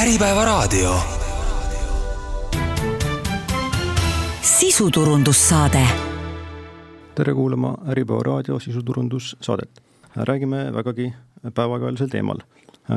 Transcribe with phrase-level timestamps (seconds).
[0.00, 0.94] Äripäevaraadio.
[4.42, 5.88] sisuturundussaade.
[7.14, 9.70] tere kuulama Äripäeva raadio sisuturundussaadet.
[10.16, 11.12] räägime vägagi
[11.54, 12.38] päevakajalisel teemal.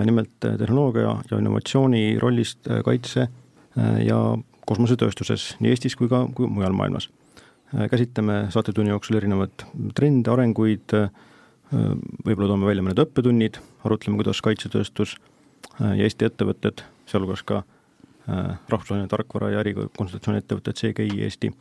[0.06, 3.28] nimelt tehnoloogia ja innovatsiooni rollist kaitse
[4.06, 7.10] ja kosmosetööstuses nii Eestis kui ka kui mujal maailmas.
[7.92, 10.96] käsitleme saatetunni jooksul erinevaid trende, arenguid,
[12.26, 15.18] võib-olla toome välja mõned õppetunnid, arutleme, kuidas kaitsetööstus
[15.80, 17.64] ja Eesti ettevõtted, sealhulgas ka
[18.28, 21.52] rahvusvaheline tarkvara ja ärikonsultatsiooni ettevõtted CGI Eesti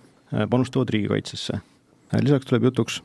[0.50, 1.58] panustavad riigikaitsesse.
[2.22, 3.02] lisaks tuleb jutuks,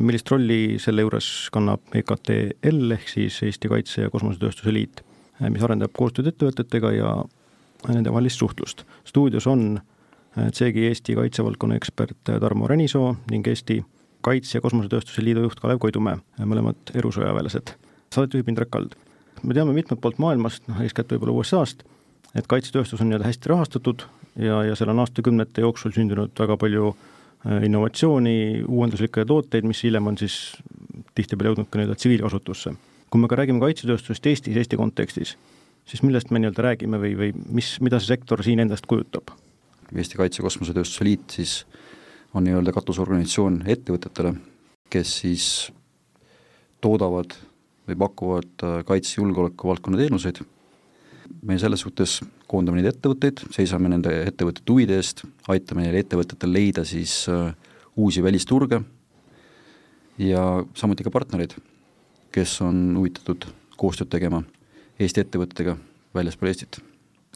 [0.00, 5.02] millist rolli selle juures kannab EKTL ehk siis Eesti Kaitse- ja Kosmosetööstuse Liit,
[5.48, 7.24] mis arendab koostööd ettevõtetega ja
[7.88, 8.84] nendevahelist suhtlust.
[9.04, 9.80] stuudios on
[10.36, 13.84] CGI Eesti kaitsevaldkonna ekspert Tarmo Renisoo ning Eesti
[14.20, 17.74] Kaitse- ja Kosmosetööstuse Liidu juht Kalev Koidumäe, mõlemad erusõjaväelased.
[18.10, 18.94] saadet juhib Indrek Kald.
[19.42, 21.84] Me teame mitmelt poolt maailmast, noh eeskätt võib-olla USA-st,
[22.36, 24.04] et kaitsetööstus on nii-öelda hästi rahastatud
[24.36, 26.92] ja, ja seal on aastakümnete jooksul sündinud väga palju
[27.64, 30.56] innovatsiooni, uuenduslikke tooteid, mis hiljem on siis
[31.14, 32.74] tihtipeale jõudnud ka nii-öelda tsiviilkasutusse.
[33.10, 35.36] kui me ka räägime kaitsetööstusest Eestis, Eesti kontekstis,
[35.86, 39.30] siis millest me nii-öelda räägime või, või mis, mida see sektor siin endast kujutab?
[39.94, 41.64] Eesti Kaitse- Kosmosetööstuse Liit siis
[42.34, 44.34] on nii-öelda katusorganisatsioon ettevõtetele,
[44.90, 45.46] kes siis
[46.84, 47.32] toodavad
[47.88, 50.44] või pakuvad kaitsejulgeoleku valdkonna teenuseid.
[51.42, 56.84] me selles suhtes koondame neid ettevõtteid, seisame nende ettevõtete huvide eest, aitame neil ettevõtetel leida
[56.88, 57.26] siis
[57.96, 58.80] uusi välisturge
[60.18, 61.54] ja samuti ka partnereid,
[62.32, 64.42] kes on huvitatud koostööd tegema
[64.98, 65.76] Eesti ettevõtetega
[66.14, 66.80] väljaspool Eestit.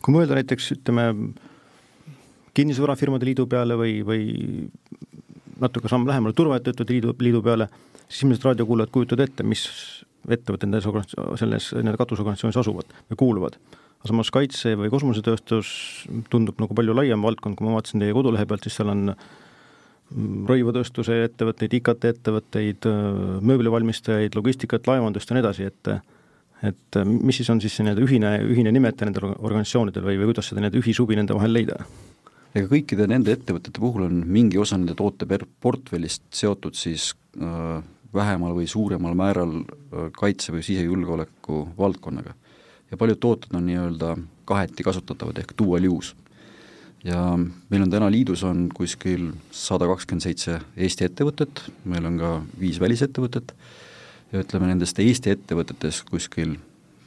[0.03, 1.05] kui mõelda näiteks ütleme,
[2.55, 4.23] kinnisvarafirmade liidu peale või, või
[5.63, 7.69] natuke samm lähemale turvaettevõtete liidu, liidu peale,
[8.09, 9.63] siis ilmselt raadiokuulajad kujutavad ette, mis
[10.29, 10.89] ettevõtted nendes,
[11.41, 13.59] selles nii-öelda katusorganisatsioonis asuvad või kuuluvad.
[14.03, 15.69] aga samas kaitse- või kosmosetööstus
[16.31, 19.15] tundub nagu palju laiem valdkond, kui ma vaatasin teie kodulehe pealt, siis seal on
[20.49, 22.89] rõivatööstuse ettevõtteid, IKT ettevõtteid,
[23.41, 25.95] mööblivalmistajaid, logistikat, laevandust ja nii edasi, et
[26.63, 30.47] et mis siis on siis see nii-öelda ühine, ühine nimetaja nendel organisatsioonidel või, või kuidas
[30.51, 31.81] seda nii-öelda ühishuvi nende vahel leida?
[32.53, 37.81] ega kõikide nende ettevõtete puhul on mingi osa nende tooteportfellist seotud siis äh,
[38.15, 42.35] vähemal või suuremal määral äh, kaitse- või sisejulgeoleku valdkonnaga.
[42.91, 46.15] ja paljud tooted on nii-öelda kaheti kasutatavad ehk dual use.
[47.05, 47.39] ja
[47.71, 52.81] meil on täna liidus on kuskil sada kakskümmend seitse Eesti ettevõtet, meil on ka viis
[52.81, 53.55] välisettevõtet
[54.33, 56.57] ja ütleme, nendest Eesti ettevõtetest kuskil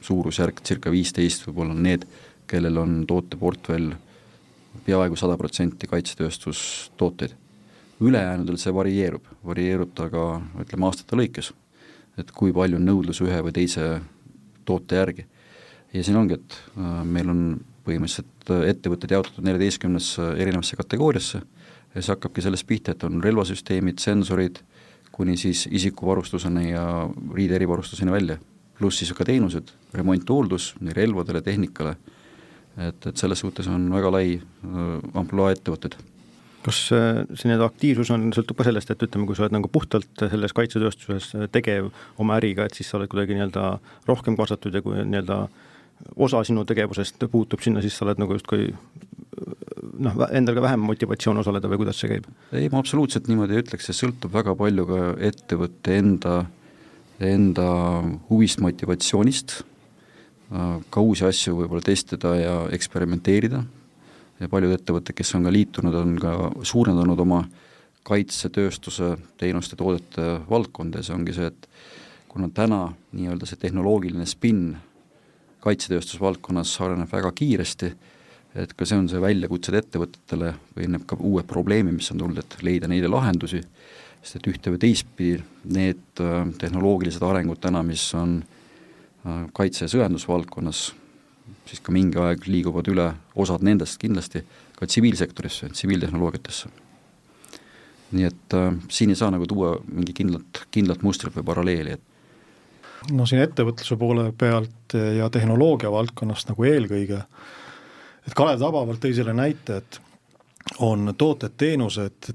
[0.06, 2.04] suurusjärk circa viisteist võib-olla on need,
[2.46, 3.94] kellel on tooteportfell
[4.86, 7.34] peaaegu sada protsenti kaitsetööstustooteid.
[8.00, 10.24] Ülejäänudel see varieerub, varieerub ta ka
[10.62, 11.52] ütleme aastate lõikes,
[12.20, 14.00] et kui palju on nõudlus ühe või teise
[14.68, 15.26] toote järgi.
[15.92, 17.42] ja siin ongi, et äh, meil on
[17.86, 21.40] põhimõtteliselt ettevõtted jaotatud neljateistkümnesse erinevasse kategooriasse
[21.94, 24.60] ja see hakkabki sellest pihta, et on relvasüsteemid, sensorid,
[25.12, 28.36] kuni siis isikuvarustuseni ja riide erivarustuseni välja,
[28.78, 31.96] pluss siis ka teenused, remont, hooldus nii relvadele, tehnikale
[32.76, 34.84] et, et selles suhtes on väga lai äh,
[35.16, 35.96] ampluaa ettevõtted.
[36.66, 39.70] Kas äh, see nii-öelda aktiivsus on, sõltub ka sellest, et ütleme, kui sa oled nagu
[39.72, 43.68] puhtalt selles kaitsetööstuses tegev oma äriga, et siis sa oled kuidagi nii-öelda
[44.08, 45.44] rohkem kaasatud ja kui nii-öelda
[46.20, 48.68] osa sinu tegevusest puutub sinna, siis sa oled nagu justkui
[50.02, 52.26] noh, endal ka vähem motivatsioon osaleda või kuidas see käib?
[52.52, 55.00] ei, ma absoluutselt niimoodi ei ütleks, see sõltub väga palju ka
[55.30, 56.42] ettevõtte enda,
[57.24, 57.70] enda
[58.28, 59.62] huvist, motivatsioonist
[60.46, 63.64] Äh, ka uusi asju võib-olla testida ja eksperimenteerida
[64.40, 66.32] ja paljud ettevõtted, kes on ka liitunud, on ka
[66.66, 67.42] suurendanud oma
[68.06, 71.00] kaitsetööstuse teenuste, toodete valdkonda.
[71.00, 71.68] Ja see ongi see, et
[72.30, 72.82] kuna täna
[73.16, 74.76] nii-öelda see tehnoloogiline spinn
[75.64, 77.92] kaitsetööstusvaldkonnas areneb väga kiiresti,
[78.56, 82.38] et ka see on see väljakutsed ettevõtetele või need ka uued probleemid, mis on tulnud,
[82.44, 83.62] et leida neile lahendusi,
[84.22, 85.40] sest et ühte või teistpidi
[85.74, 88.38] need äh, tehnoloogilised arengud täna, mis on
[89.26, 90.92] Äh, kaitse- ja sõjandusvaldkonnas,
[91.66, 94.44] siis ka mingi aeg liiguvad üle, osad nendest kindlasti,
[94.78, 96.72] ka tsiviilsektorisse, tsiviiltehnoloogiatesse.
[98.16, 103.12] nii et äh, siin ei saa nagu tuua mingi kindlat, kindlat mustrit või paralleeli, et
[103.12, 107.22] no siin ettevõtluse poole pealt ja tehnoloogia valdkonnast nagu eelkõige,
[108.26, 110.00] et Kalev tabavalt tõi selle näite, et
[110.82, 112.32] on tooted-teenused,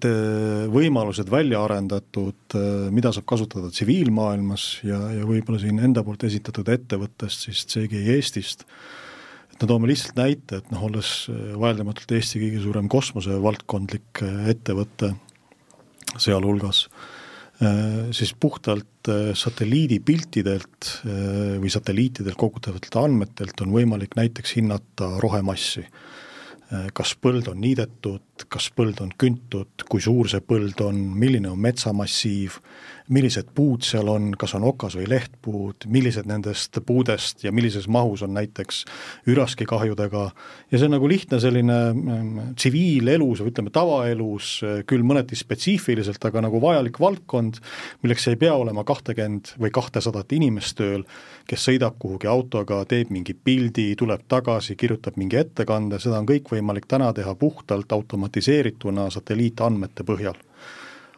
[0.71, 2.55] võimalused välja arendatud,
[2.95, 8.63] mida saab kasutada tsiviilmaailmas ja, ja võib-olla siin enda poolt esitatud ettevõttest, siis CGI Eestist,
[9.61, 15.13] no toome lihtsalt näite, et noh, olles vaieldamatult Eesti kõige suurem kosmosevaldkondlik ettevõte
[16.21, 16.87] sealhulgas,
[18.11, 20.89] siis puhtalt satelliidipiltidelt
[21.61, 25.85] või satelliitidelt kogutavatelt andmetelt on võimalik näiteks hinnata rohemassi.
[26.95, 31.59] Kas põld on niidetud, kas põld on küntud, kui suur see põld on, milline on
[31.59, 32.61] metsamassiiv,
[33.11, 38.23] millised puud seal on, kas on okas- või lehtpuud, millised nendest puudest ja millises mahus
[38.23, 38.83] on näiteks
[39.31, 40.23] üraskikahjudega
[40.71, 44.51] ja see on nagu lihtne selline mm, tsiviilelus või ütleme, tavaelus,
[44.87, 47.59] küll mõneti spetsiifiliselt, aga nagu vajalik valdkond,
[48.03, 51.03] milleks ei pea olema kahtekümmend või kahtesadat inimest tööl,
[51.49, 56.53] kes sõidab kuhugi autoga, teeb mingi pildi, tuleb tagasi, kirjutab mingi ettekande, seda on kõik
[56.53, 60.39] võimalik täna teha puhtalt automatiseerituna satelliitandmete põhjal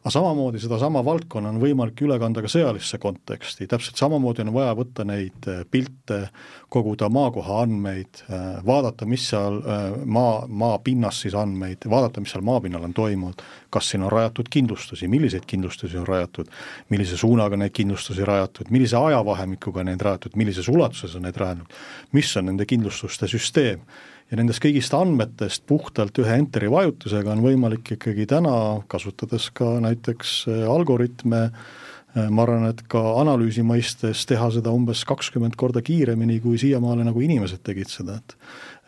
[0.04, 4.74] aga samamoodi sedasama valdkonna on võimalik üle kanda ka sõjalisse konteksti, täpselt samamoodi on vaja
[4.76, 6.26] võtta neid äh, pilte,
[6.74, 12.44] koguda maakoha andmeid, äh, vaadata, mis seal äh, maa, maapinnas siis andmeid, vaadata, mis seal
[12.44, 16.50] maapinnal on toimunud, kas siin on rajatud kindlustusi, milliseid kindlustusi on rajatud,
[16.94, 21.78] millise suunaga neid kindlustusi rajatud, millise ajavahemikuga neid rajatud, millises ulatuses on neid rajatud,
[22.14, 23.86] mis on nende kindlustuste süsteem.
[24.32, 28.54] Ja nendest kõigist andmetest puhtalt ühe enteri vajutusega on võimalik ikkagi täna,
[28.90, 35.04] kasutades ka näiteks äh, algoritme, äh, ma arvan, et ka analüüsi mõistes teha seda umbes
[35.06, 38.38] kakskümmend korda kiiremini, kui siiamaale nagu inimesed tegid seda, et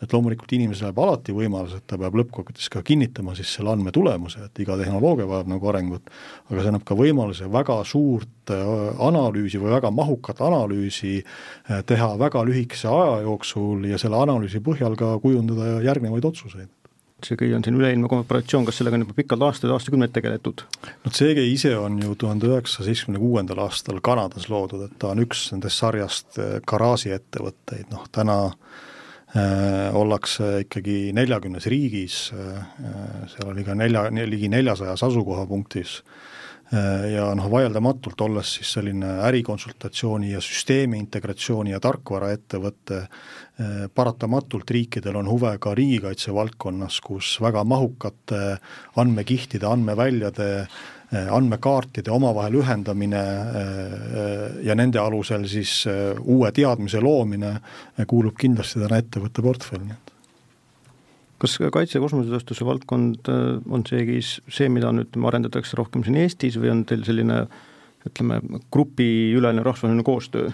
[0.02, 3.92] et loomulikult inimesel jääb alati võimalus, et ta peab lõppkokkuvõttes ka kinnitama siis selle andme
[3.96, 6.10] tulemuse, et iga tehnoloogia vajab nagu arengut,
[6.50, 8.64] aga see annab ka võimaluse väga suurt äh,
[9.08, 14.98] analüüsi või väga mahukat analüüsi äh, teha väga lühikese aja jooksul ja selle analüüsi põhjal
[15.00, 16.72] ka kujundada järgnevaid otsuseid
[17.24, 20.66] CGI on siin üleilmne korporatsioon, kas sellega on juba pikalt aastaid, aastakümneid tegeletud?
[20.84, 25.24] no CGI ise on ju tuhande üheksasaja seitsmekümne kuuendal aastal Kanadas loodud, et ta on
[25.24, 28.95] üks nendest sarjast äh, garaažiettevõtteid, noh täna Äh,
[29.96, 32.62] ollakse ikkagi neljakümnes riigis, äh,
[33.32, 35.98] seal oli ka nelja, ligi neljasajas asukohapunktis.
[36.72, 43.06] Äh, ja noh, vaieldamatult olles siis selline ärikonsultatsiooni ja süsteemi integratsiooni ja tarkvaraettevõte,
[43.96, 48.40] paratamatult riikidel on huve ka riigikaitse valdkonnas, kus väga mahukate
[49.00, 50.66] andmekihtide, andmeväljade Eh,
[51.14, 57.52] andmekaartide omavahel ühendamine eh, ja nende alusel siis eh, uue teadmise loomine
[58.10, 59.94] kuulub kindlasti täna ettevõtte portfelli.
[61.38, 66.72] kas kaitse- ja kosmosetööstuse valdkond on seegi see, mida nüüd arendatakse rohkem siin Eestis või
[66.72, 67.44] on teil selline
[68.06, 68.40] ütleme,
[68.72, 70.50] grupiülene rahvusvaheline koostöö?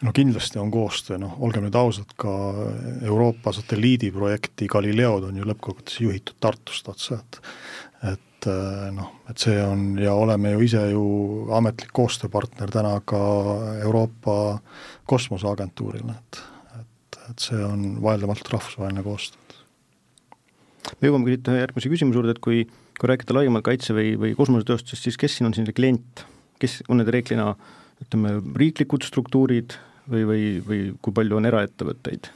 [0.00, 2.32] no kindlasti on koostöö, noh, olgem nüüd ausad, ka
[3.02, 7.40] Euroopa satelliidiprojekti Galileod on ju lõppkokkuvõttes juhitud Tartust otse, et
[8.14, 11.04] et et äh, noh, et see on ja oleme ju ise ju
[11.56, 13.20] ametlik koostööpartner täna ka
[13.84, 14.60] Euroopa
[15.10, 16.40] Kosmoseagentuurile, et,
[16.80, 19.36] et, et see on vaieldamatult rahvusvaheline koostöö.
[21.00, 22.64] me jõuamegi siit ühe järgmise küsimuse juurde, et kui,
[22.96, 26.24] kui rääkida laiemalt kaitse- või, või kosmosetööstusest, siis kes siin on siin klient,
[26.60, 27.52] kes on need reeglina
[28.00, 29.76] ütleme, riiklikud struktuurid
[30.08, 32.32] või, või, või kui palju on eraettevõtteid?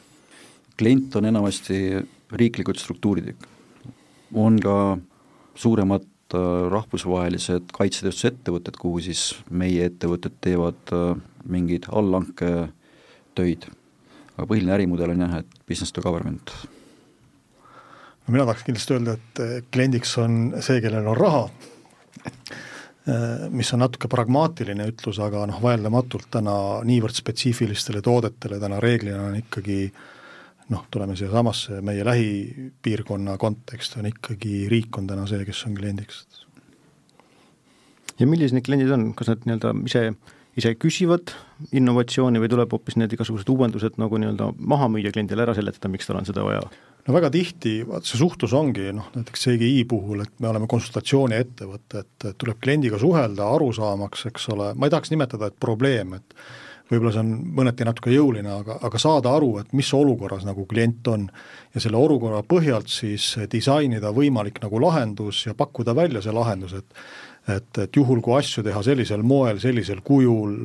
[0.75, 2.03] klient on enamasti
[2.35, 3.31] riiklikud struktuurid,
[4.35, 4.77] on ka
[5.59, 6.05] suuremad
[6.35, 6.43] äh,
[6.73, 11.15] rahvusvahelised kaitsetööstusettevõtted, kuhu siis meie ettevõtted teevad äh,
[11.45, 13.69] mingeid allhanketöid.
[14.35, 16.51] aga põhiline ärimudel on jah, et business to government.
[18.27, 21.49] no mina tahaks kindlasti öelda, et äh, kliendiks on see, kellel on raha,
[23.53, 26.55] mis on natuke pragmaatiline ütlus, aga noh, vaieldamatult täna
[26.89, 30.14] niivõrd spetsiifilistele toodetele täna reeglina on ikkagi äh,
[30.73, 36.25] noh, tuleme siiasamasse, meie lähipiirkonna kontekst on ikkagi, riik on täna see, kes on kliendiks.
[38.19, 40.05] ja millised need kliendid on, kas nad nii-öelda ise,
[40.57, 41.35] ise küsivad
[41.75, 46.09] innovatsiooni või tuleb hoopis need igasugused uuendused nagu nii-öelda maha müüa kliendile, ära seletada, miks
[46.09, 46.65] tal on seda vaja?
[47.05, 52.05] no väga tihti, vaat see suhtlus ongi noh, näiteks CGI puhul, et me oleme konsultatsiooniettevõte,
[52.05, 56.39] et tuleb kliendiga suhelda, aru saamaks, eks ole, ma ei tahaks nimetada, et probleem, et
[56.91, 61.07] võib-olla see on mõneti natuke jõuline, aga, aga saada aru, et mis olukorras nagu klient
[61.09, 61.29] on
[61.75, 67.07] ja selle olukorra põhjalt siis disainida võimalik nagu lahendus ja pakkuda välja see lahendus, et
[67.45, 70.63] et, et juhul, kui asju teha sellisel moel, sellisel kujul,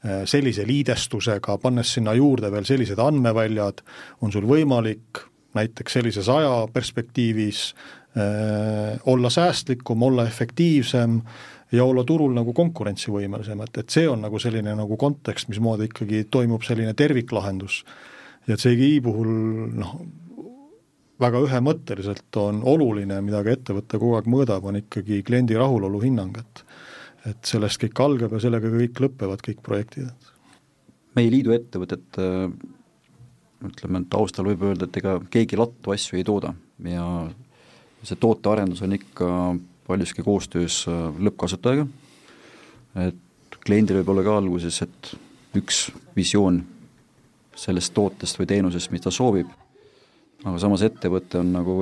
[0.00, 3.82] eh, sellise liidestusega, pannes sinna juurde veel sellised andmeväljad,
[4.24, 7.66] on sul võimalik näiteks sellises ajaperspektiivis
[8.16, 14.20] äh, olla säästlikum, olla efektiivsem äh,, ja olla turul nagu konkurentsivõimelisem, et, et see on
[14.24, 17.82] nagu selline nagu kontekst, mismoodi ikkagi toimub selline terviklahendus.
[18.46, 19.30] ja CGI puhul
[19.78, 19.94] noh,
[21.22, 26.38] väga ühemõtteliselt on oluline, mida ka ettevõte kogu aeg mõõdab, on ikkagi kliendi rahulolu hinnang,
[26.38, 26.64] et
[27.22, 30.08] et sellest kõik algab ja sellega kõik lõpevad, kõik projektid.
[31.14, 32.18] meie liidu ettevõtted
[33.62, 36.50] ütleme, taustal võib öelda, et ega keegi lattu asju ei tooda
[36.88, 37.06] ja
[38.02, 39.28] see tootearendus on ikka
[39.92, 41.86] paljuski koostöös äh, lõppkasutajaga,
[43.06, 45.12] et kliendil võib olla ka alguses, et
[45.58, 46.62] üks visioon
[47.58, 49.50] sellest tootest või teenusest, mis ta soovib,
[50.42, 51.76] aga samas ettevõte on nagu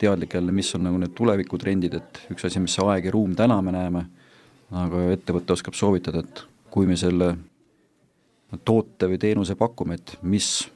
[0.00, 3.34] teadlik jälle, mis on nagu need tulevikutrendid, et üks asi, mis see aeg ja ruum
[3.36, 4.04] täna me näeme,
[4.84, 7.34] aga ettevõte oskab soovitada, et kui me selle
[8.64, 10.68] toote või teenuse pakume, et mis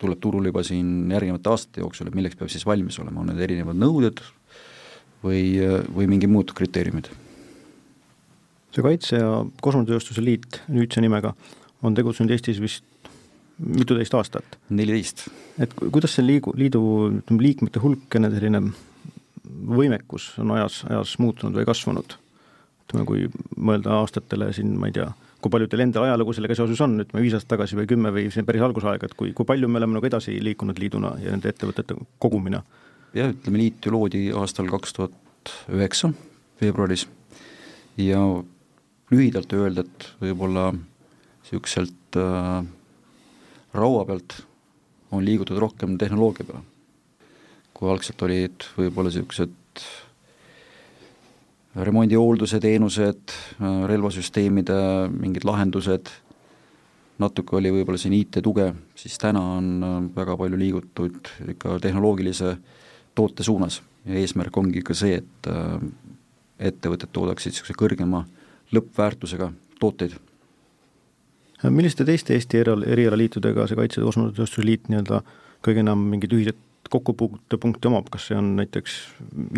[0.00, 3.44] tuleb turule juba siin järgnevate aastate jooksul, et milleks peab siis valmis olema, on need
[3.46, 4.20] erinevad nõuded
[5.26, 5.44] või,
[5.92, 7.10] või mingi muud kriteeriumid?
[8.76, 9.30] see Kaitse- ja
[9.64, 11.32] Kosmosetööstuse Liit nüüdse nimega
[11.82, 12.84] on tegutsenud Eestis vist
[13.58, 14.58] mituteist aastat.
[14.68, 15.28] neliteist.
[15.58, 16.82] et kuidas see liigu, liidu
[17.20, 18.62] ütleme, liikmete hulk ja nende selline
[19.46, 22.18] võimekus on ajas, ajas muutunud või kasvanud?
[22.86, 23.24] ütleme, kui
[23.56, 25.08] mõelda aastatele siin, ma ei tea,
[25.42, 28.28] kui palju teil endal ajalugu sellega seoses on, ütleme viis aastat tagasi või kümme või
[28.30, 31.50] see päris algusaeg, et kui, kui palju me oleme nagu edasi liikunud liiduna ja nende
[31.50, 32.62] ettevõtete kogumina?
[33.16, 36.12] Jah, ütleme liit ju loodi aastal kaks tuhat üheksa
[36.60, 37.06] veebruaris
[38.00, 38.20] ja
[39.12, 42.64] lühidalt öelda, et võib-olla niisuguselt äh,
[43.76, 44.40] raua pealt
[45.14, 46.64] on liigutud rohkem tehnoloogia peale.
[47.76, 49.84] kui algselt olid võib-olla niisugused
[51.76, 54.76] remondihoolduse teenused, relvasüsteemide
[55.12, 56.08] mingid lahendused,
[57.20, 62.56] natuke oli võib-olla siin IT-tuge, siis täna on äh, väga palju liigutud ikka tehnoloogilise
[63.16, 63.80] toote suunas.
[64.06, 65.80] Ja eesmärk ongi ka see, et äh,
[66.70, 68.22] ettevõtted toodaksid niisuguse kõrgema
[68.74, 70.16] lõppväärtusega tooteid.
[71.72, 75.22] Milliste teiste Eesti eriala, erialaliitudega see Kaitse- ja Kosmosetööstuse Liit nii-öelda
[75.64, 76.58] kõige enam mingeid ühiseid
[76.92, 78.98] kokkupuutepunkte omab, kas see on näiteks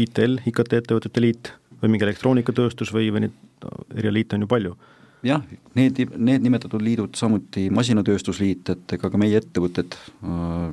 [0.04, 1.50] ITL, IKT ettevõtete liit
[1.82, 4.78] või mingi elektroonikatööstus või, või neid erialiite on ju palju?
[5.26, 5.42] jah,
[5.74, 10.28] need, need nimetatud liidud, samuti Masinatööstusliit, et ega ka meie ettevõtted äh,,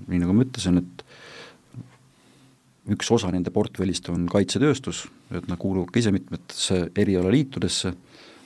[0.06, 1.05] nii nagu ma ütlesin, et
[2.94, 7.94] üks osa nende portfellist on kaitsetööstus, et nad kuuluvad ka ise mitmetesse erialaliitudesse.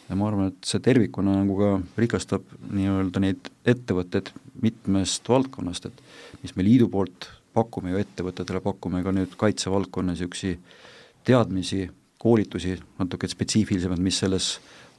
[0.10, 4.31] Ja ma arvan, et see tervikuna nagu ka rikastab nii-öelda neid ettevõtteid
[4.63, 10.55] mitmest valdkonnast, et mis me liidu poolt pakume ju ettevõtetele, pakume ka nüüd kaitsevaldkonna niisugusi
[11.27, 11.84] teadmisi,
[12.19, 14.50] koolitusi, natuke spetsiifilisemad, mis selles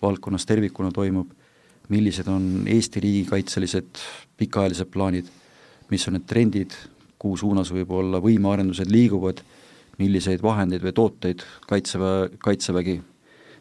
[0.03, 1.33] valdkonnas tervikuna toimub,
[1.91, 4.05] millised on Eesti riigikaitselised
[4.39, 5.27] pikaajalised plaanid,
[5.91, 6.77] mis on need trendid,
[7.21, 9.43] kuhu suunas võib-olla võimearendused liiguvad,
[10.01, 12.97] milliseid vahendeid või tooteid Kaitseväe, Kaitsevägi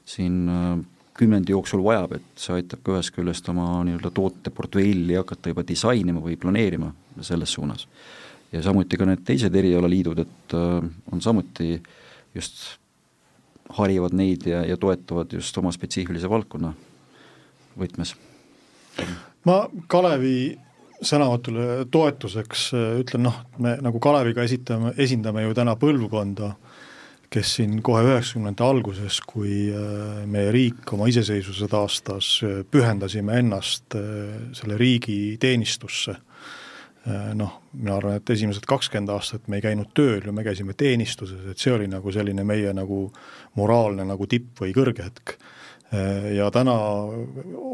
[0.07, 0.79] siin äh,
[1.19, 6.23] kümnendi jooksul vajab, et see aitab ka ühest küljest oma nii-öelda tooteportfelli hakata juba disainima
[6.23, 7.87] või planeerima selles suunas.
[8.51, 11.81] ja samuti ka need teised erialaliidud, et äh, on samuti
[12.35, 12.79] just
[13.77, 16.71] harivad neid ja, ja toetavad just oma spetsiifilise valdkonna
[17.77, 18.15] võtmes.
[19.45, 20.57] ma Kalevi
[21.05, 26.53] sõnavõtule toetuseks äh, ütlen noh, me nagu Kaleviga esitame, esindame ju täna põlvkonda
[27.29, 33.97] kes siin kohe üheksakümnendate alguses, kui äh, meie riik oma iseseisvuse taastas, äh, pühendasime ennast
[34.57, 36.17] selle riigi teenistusse.
[37.09, 41.39] Noh, mina arvan, et esimesed kakskümmend aastat me ei käinud tööl ja me käisime teenistuses,
[41.47, 43.05] et see oli nagu selline meie nagu
[43.57, 45.37] moraalne nagu tipp või kõrghetk
[46.35, 46.75] ja täna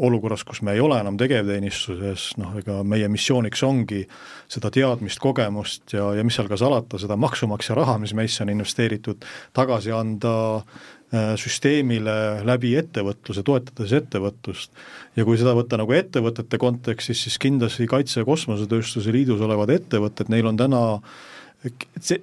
[0.07, 4.05] olukorras, kus me ei ole enam tegevteenistuses, noh ega meie missiooniks ongi
[4.51, 8.53] seda teadmist, kogemust ja, ja mis seal ka salata, seda maksumaksja raha, mis meisse on
[8.53, 14.71] investeeritud, tagasi anda äh, süsteemile läbi ettevõtluse, toetades ettevõtlust.
[15.19, 20.31] ja kui seda võtta nagu ettevõtete kontekstis, siis kindlasti Kaitse- ja Kosmosetööstuse Liidus olevad ettevõtted,
[20.31, 21.34] neil on täna äh,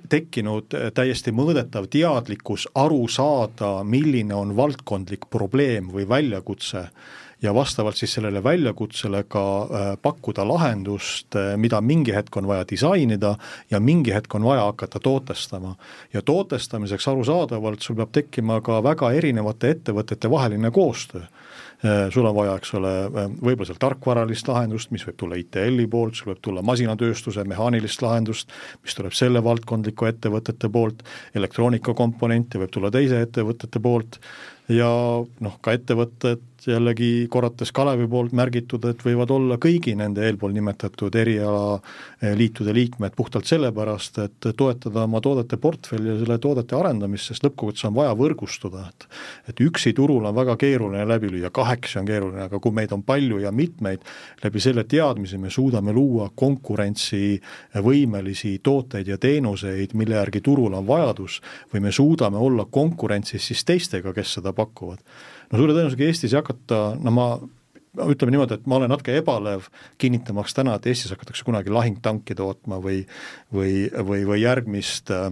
[0.09, 6.87] tekkinud täiesti mõõdetav teadlikkus aru saada, milline on valdkondlik probleem või väljakutse
[7.43, 12.65] ja vastavalt siis sellele väljakutsele ka äh, pakkuda lahendust, äh, mida mingi hetk on vaja
[12.71, 13.35] disainida
[13.71, 15.75] ja mingi hetk on vaja hakata tootestama.
[16.13, 21.23] ja tootestamiseks arusaadavalt sul peab tekkima ka väga erinevate ettevõtete vaheline koostöö
[22.15, 26.15] sul on vaja, eks ole, äh, võib-olla seal tarkvaralist lahendust, mis võib tulla ITL-i poolt,
[26.15, 31.03] sul võib tulla masinatööstuse mehaanilist lahendust, mis tuleb selle valdkondliku ettevõtete poolt,
[31.39, 34.21] elektroonikakomponente võib tulla teise ettevõtete poolt
[34.71, 34.89] ja
[35.43, 41.15] noh, ka ettevõtted jällegi korrates Kalevi poolt märgitud, et võivad olla kõigi nende eelpool nimetatud
[41.19, 47.85] erialaliitude liikmed puhtalt sellepärast, et toetada oma toodete portfelli ja selle toodete arendamist, sest lõppkokkuvõttes
[47.89, 49.01] on vaja võrgustuda, et
[49.51, 53.03] et üksi turul on väga keeruline läbi lüüa, kahekesi on keeruline, aga kui meid on
[53.03, 54.01] palju ja mitmeid,
[54.45, 61.41] läbi selle teadmise me suudame luua konkurentsivõimelisi tooteid ja teenuseid, mille järgi turul on vajadus,
[61.75, 64.99] või me suudame olla konkurentsis siis teistega, kes seda pakuvad
[65.53, 67.27] no suure tõenäosusega Eestis ei hakata, no ma
[68.09, 69.69] ütleme niimoodi, et ma olen natuke ebalev
[70.01, 73.03] kinnitamaks täna, et Eestis hakatakse kunagi lahingtanki tootma või
[73.53, 75.29] või, või, või järgmist äh,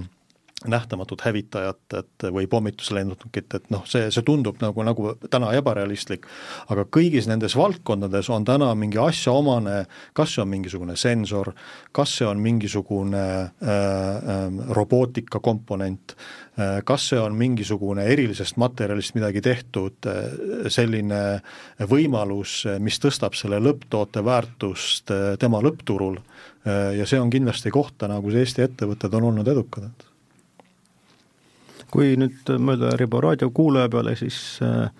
[0.68, 6.26] nähtamatut hävitajat, et või pommituslennukit, et noh, see, see tundub nagu, nagu täna ebarealistlik,
[6.68, 9.86] aga kõigis nendes valdkondades on täna mingi asjaomane,
[10.16, 11.54] kas see on mingisugune sensor,
[11.96, 19.16] kas see on mingisugune äh, äh, robootika komponent äh,, kas see on mingisugune erilisest materjalist
[19.16, 21.22] midagi tehtud äh,, selline
[21.88, 26.20] võimalus, mis tõstab selle lõpptoote väärtust äh, tema lõppturul.
[26.68, 30.09] Äh, ja see on kindlasti koht täna, kus Eesti ettevõtted on olnud edukad
[31.90, 34.90] kui nüüd mõelda Ribo raadio kuulaja peale, siis äh,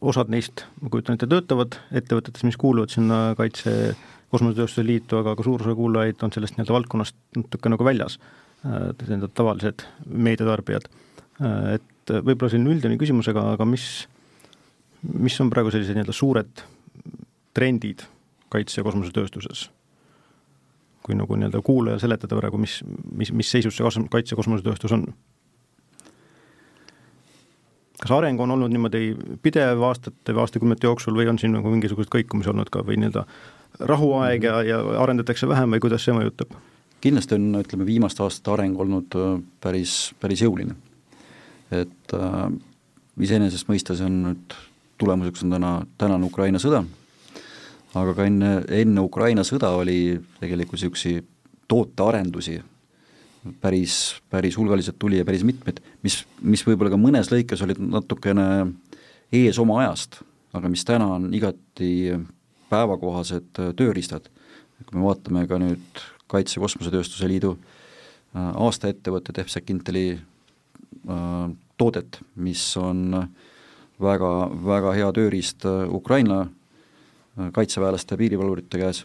[0.00, 3.94] osad neist, ma kujutan ette, töötavad ettevõtetes, mis kuuluvad sinna kaitse
[4.32, 8.18] kosmosetööstuse liitu, aga ka suur osa kuulajaid on sellest nii-öelda valdkonnast natuke nagu väljas,
[8.64, 9.86] nii-öelda äh, tavalised
[10.28, 10.90] meediatarbijad.
[11.40, 13.88] Äh, et võib-olla selline üldine küsimus, aga, aga mis,
[15.14, 16.62] mis on praegu sellised nii-öelda suured
[17.56, 18.04] trendid
[18.52, 19.68] kaitse- ja kosmosetööstuses?
[21.08, 22.82] kui nagu nii-öelda kuulajale seletada praegu, mis,
[23.16, 25.06] mis, mis seisus see kaitse- ja kosmosetööstus on
[27.98, 29.12] kas areng on olnud niimoodi
[29.42, 33.24] pidev aastate või aastakümnete jooksul või on siin nagu mingisuguseid kõikumisi olnud ka või nii-öelda
[33.90, 36.54] rahuaeg ja, ja arendatakse vähem või kuidas see mõjutab?
[37.00, 40.74] kindlasti on, ütleme, viimaste aastate areng olnud äh, päris, päris jõuline.
[41.70, 42.38] et äh,
[43.20, 44.56] iseenesest mõistes on nüüd,
[44.98, 46.82] tulemuseks on täna, tänane Ukraina sõda,
[47.94, 51.26] aga ka enne, enne Ukraina sõda oli tegelikult niisuguseid
[51.70, 52.58] tootearendusi
[53.60, 58.46] päris, päris hulgaliselt tuli ja päris mitmeid, mis, mis võib-olla ka mõnes lõikes olid natukene
[59.32, 60.20] ees oma ajast,
[60.56, 62.16] aga mis täna on igati
[62.70, 64.28] päevakohased tööriistad.
[64.86, 72.20] kui me vaatame ka nüüd Kaitse- ja Kosmosetööstuse Liidu äh, aastaettevõtte Defsec Inteli äh, toodet,
[72.36, 73.28] mis on
[74.00, 74.32] väga,
[74.64, 76.46] väga hea tööriist äh, Ukraina
[77.54, 79.04] kaitseväelaste ja piirivalvurite käes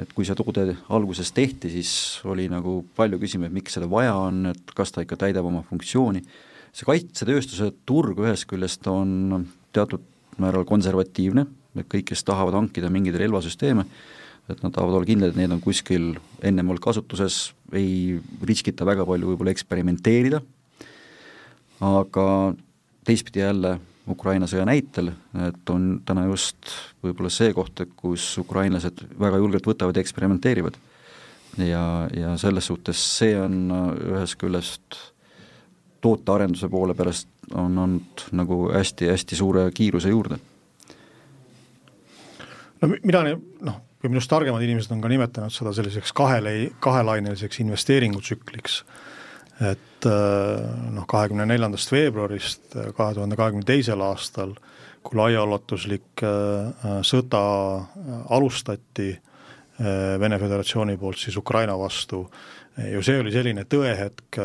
[0.00, 1.92] et kui see toode alguses tehti, siis
[2.28, 5.62] oli nagu palju küsimusi, et miks seda vaja on, et kas ta ikka täidab oma
[5.68, 6.22] funktsiooni.
[6.70, 10.04] see kaitsetööstuse turg ühest küljest on teatud
[10.38, 13.84] määral konservatiivne, et kõik, kes tahavad hankida mingeid relvasüsteeme,
[14.48, 19.04] et nad tahavad olla kindlad, et need on kuskil ennem olnud kasutuses, ei riskita väga
[19.06, 20.40] palju võib-olla eksperimenteerida,
[21.80, 22.26] aga
[23.06, 23.78] teistpidi jälle
[24.10, 25.12] Ukraina sõja näitel,
[25.46, 26.72] et on täna just
[27.04, 30.78] võib-olla see koht, kus ukrainlased väga julgelt võtavad ja eksperimenteerivad.
[31.58, 33.72] ja, ja selles suhtes see on
[34.12, 35.00] ühest küljest
[36.00, 40.38] tootearenduse poole pärast on olnud nagu hästi-hästi suure kiiruse juurde.
[42.80, 43.24] no mina
[43.60, 48.82] noh, kui minust targemad inimesed on ka nimetanud seda selliseks kahele, kahelaineliseks investeeringutsükliks
[49.60, 54.54] et äh, noh, kahekümne neljandast veebruarist äh, kahe tuhande kahekümne teisel aastal,
[55.04, 57.42] kui laiaulatuslik äh, sõda
[58.30, 59.12] alustati
[59.80, 62.18] Vene Föderatsiooni poolt siis Ukraina vastu,
[62.84, 64.36] ju see oli selline tõehetk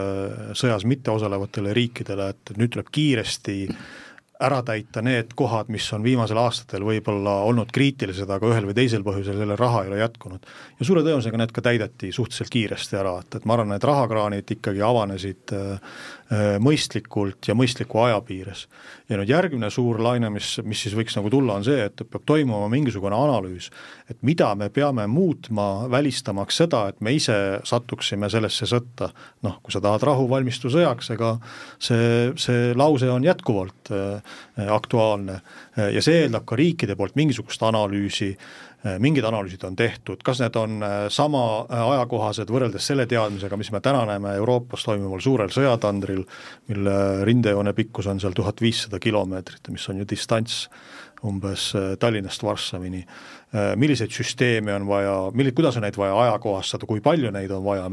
[0.56, 3.56] sõjas mitteosalevatele riikidele, et nüüd tuleb kiiresti
[4.40, 9.06] ära täita need kohad, mis on viimasel aastatel võib-olla olnud kriitilised, aga ühel või teisel
[9.06, 10.48] põhjusel selle raha ei ole jätkunud.
[10.80, 14.56] ja suure tõenäosusega need ka täideti suhteliselt kiiresti ära, et, et ma arvan, need rahakraanid
[14.58, 15.56] ikkagi avanesid
[16.60, 18.64] mõistlikult ja mõistliku aja piires.
[19.10, 22.24] ja nüüd järgmine suur laine, mis, mis siis võiks nagu tulla, on see, et peab
[22.26, 23.70] toimuma mingisugune analüüs,
[24.10, 29.12] et mida me peame muutma, välistamaks seda, et me ise satuksime sellesse sõtta.
[29.46, 31.36] noh, kui sa tahad rahu, valmistu sõjaks, ega
[31.78, 35.34] see, see lause on jätkuvalt äh, Äh, aktuaalne
[35.78, 38.38] äh, ja see eeldab ka riikide poolt mingisugust analüüsi, äh,
[39.02, 44.04] mingid analüüsid on tehtud, kas need on sama ajakohased võrreldes selle teadmisega, mis me täna
[44.06, 46.22] näeme Euroopas toimuval suurel sõjatandril,
[46.70, 50.68] mille rindejoone pikkus on seal tuhat viissada kilomeetrit, mis on ju distants
[51.26, 53.02] umbes Tallinnast Varssavini?
[53.56, 57.62] Äh, milliseid süsteeme on vaja, milli-, kuidas on neid vaja ajakohastada, kui palju neid on
[57.64, 57.86] vaja,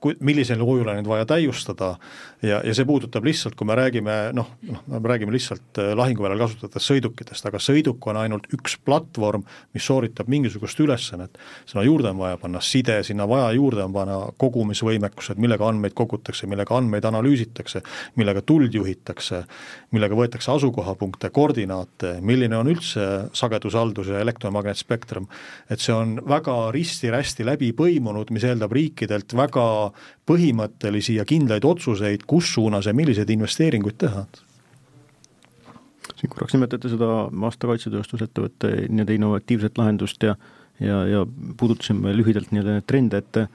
[0.00, 1.94] kui, millisel kujul on neid vaja täiustada
[2.42, 6.44] ja, ja see puudutab lihtsalt, kui me räägime noh, noh, me räägime lihtsalt äh, lahinguväljal
[6.44, 11.38] kasutatavatest sõidukitest, aga sõiduk on ainult üks platvorm, mis sooritab mingisugust ülesannet.
[11.66, 16.46] sinna juurde on vaja panna side, sinna vaja juurde on panna kogumisvõimekused, millega andmeid kogutakse,
[16.46, 17.82] millega andmeid analüüsitakse,
[18.16, 19.42] millega tuld juhitakse,
[19.92, 25.28] millega võetakse asukohapunkte, koordinaate, milline on üldse sagedushaldus ja elektromagnetspektrum, spektrum.
[25.70, 29.87] et see on väga risti-rästi läbi põimunud, mis eeldab riikidelt väga
[30.26, 34.26] põhimõttelisi ja kindlaid otsuseid, kus suunas ja milliseid investeeringuid teha
[36.18, 40.34] siin korraks nimetati seda aasta kaitsetööstusettevõtte nii-öelda innovatiivset lahendust ja
[40.80, 41.26] ja, ja
[41.58, 43.48] puudutasime lühidalt nii-öelda neid trende, et äh,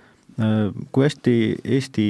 [0.92, 2.08] kui hästi Eesti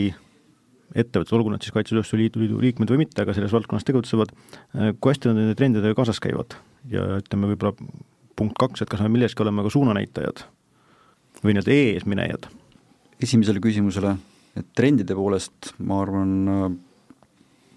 [0.93, 4.91] ettevõtted, olgu nad siis Kaitsetööstuse Liidu, liidu liikmed või mitte, aga selles valdkonnas tegutsevad, äh,
[4.99, 6.57] kui hästi nad nende trendidega kaasas käivad
[6.89, 7.75] ja ütleme, võib-olla
[8.37, 10.45] punkt kaks, et kas me milleski oleme ka suunanäitajad
[11.43, 12.49] või nii-öelda eesminejad?
[13.23, 14.17] Esimesele küsimusele
[14.57, 16.33] et trendide poolest ma arvan,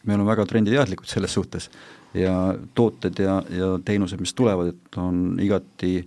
[0.06, 1.70] me oleme väga trenditeadlikud selles suhtes
[2.16, 2.34] ja
[2.76, 5.98] tooted ja, ja teenused, mis tulevad, et on igati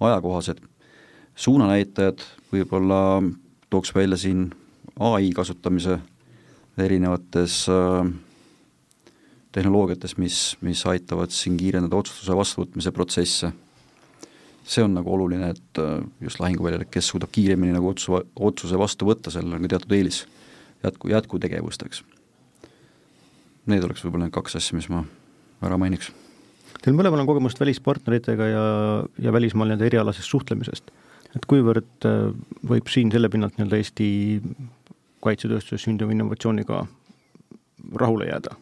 [0.00, 0.60] ajakohased.
[1.38, 3.22] suunanäitajad võib-olla
[3.70, 4.48] tooks välja siin
[4.98, 5.98] ai kasutamise
[6.78, 8.10] erinevates äh,
[9.52, 13.52] tehnoloogiates, mis, mis aitavad siin kiirendada otsustuse vastuvõtmise protsesse.
[14.68, 19.08] See on nagu oluline, et äh, just lahinguväljal, kes suudab kiiremini nagu otsuse, otsuse vastu
[19.08, 20.22] võtta, sellel on ka teatud eelis
[20.84, 22.02] jätku, jätkutegevusteks.
[23.68, 25.02] Need oleks võib-olla need kaks asja, mis ma
[25.64, 26.12] ära mainiks.
[26.82, 28.64] Teil mõlemal on kogemust välispartneritega ja,
[29.24, 30.92] ja välismaal nii-öelda erialasest suhtlemisest.
[31.36, 32.30] et kuivõrd äh,
[32.68, 34.08] võib siin selle pinnalt nii-öelda Eesti
[35.24, 36.84] kaitsetööstuses sündiva innovatsiooniga
[37.94, 38.56] rahule jääda?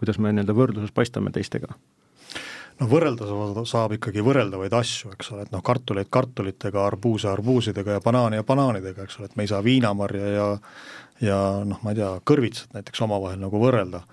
[0.00, 1.74] kuidas me nii-öelda võrdluses paistame teistega?
[2.80, 8.04] No võrrelda saab ikkagi võrreldavaid asju, eks ole, et noh, kartuleid kartulitega, arbuuse arbuusidega ja
[8.04, 10.50] banaane ja banaanidega, eks ole, et me ei saa viinamarja ja
[11.20, 11.38] ja
[11.68, 14.06] noh, ma ei tea, kõrvitsat näiteks omavahel nagu võrrelda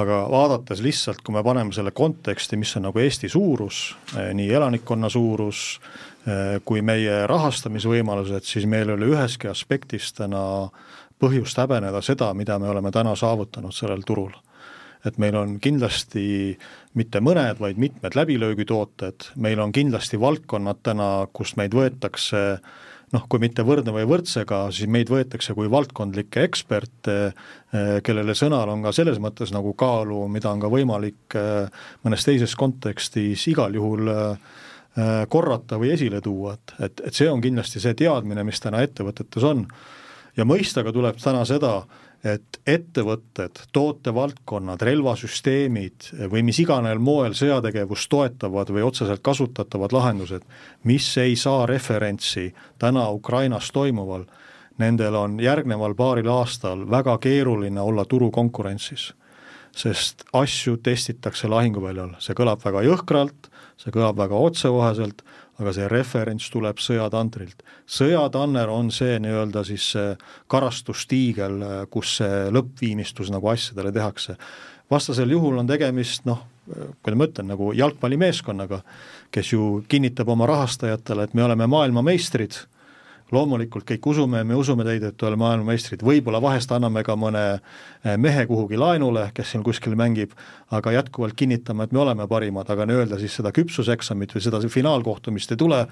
[0.00, 3.82] aga vaadates lihtsalt, kui me paneme selle konteksti, mis on nagu Eesti suurus,
[4.16, 5.80] eh, nii elanikkonna suurus
[6.26, 10.70] eh, kui meie rahastamisvõimalused, siis meil ei ole üheski aspektis täna
[11.22, 14.32] põhjust häbeneda seda, mida me oleme täna saavutanud sellel turul.
[15.06, 16.56] Et meil on kindlasti
[16.98, 22.42] mitte mõned, vaid mitmed läbilöögitooted, meil on kindlasti valdkonnad täna, kust meid võetakse
[23.12, 28.72] noh, kui mitte võrdne või võrdsega, siis meid võetakse kui valdkondlikke eksperte, eh, kellele sõnal
[28.72, 33.74] on ka selles mõttes nagu kaalu, mida on ka võimalik eh, mõnes teises kontekstis igal
[33.76, 34.60] juhul eh,
[35.28, 39.44] korrata või esile tuua, et, et, et see on kindlasti see teadmine, mis täna ettevõtetes
[39.48, 39.66] on.
[40.36, 41.82] ja mõista ka tuleb täna seda,
[42.24, 50.44] et ettevõtted, tootevaldkonnad, relvasüsteemid või mis iganes moel sõjategevust toetavad või otseselt kasutatavad lahendused,
[50.86, 54.28] mis ei saa referentsi täna Ukrainas toimuval,
[54.78, 59.12] nendel on järgneval paaril aastal väga keeruline olla turukonkurentsis.
[59.72, 63.48] sest asju testitakse lahinguväljal, see kõlab väga jõhkralt,
[63.80, 65.22] see kõlab väga otsekoheselt,
[65.62, 67.62] aga see referents tuleb sõjatandrilt.
[67.86, 70.14] sõjatanner on see nii-öelda siis see
[70.52, 74.36] karastustiigel, kus see lõppviimistlus nagu asjadele tehakse.
[74.90, 76.44] vastasel juhul on tegemist noh,
[77.02, 78.82] kuidas ma ütlen, nagu jalgpallimeeskonnaga,
[79.34, 82.58] kes ju kinnitab oma rahastajatele, et me oleme maailmameistrid
[83.32, 87.44] loomulikult kõik usume, me usume teid, et te olete maailmameistrid, võib-olla vahest anname ka mõne
[87.56, 90.34] eh, mehe kuhugi laenule, kes siin kuskil mängib,
[90.72, 95.52] aga jätkuvalt kinnitame, et me oleme parimad, aga nii-öelda siis seda küpsuseksamit või seda finaalkohtumist
[95.52, 95.86] ei tule.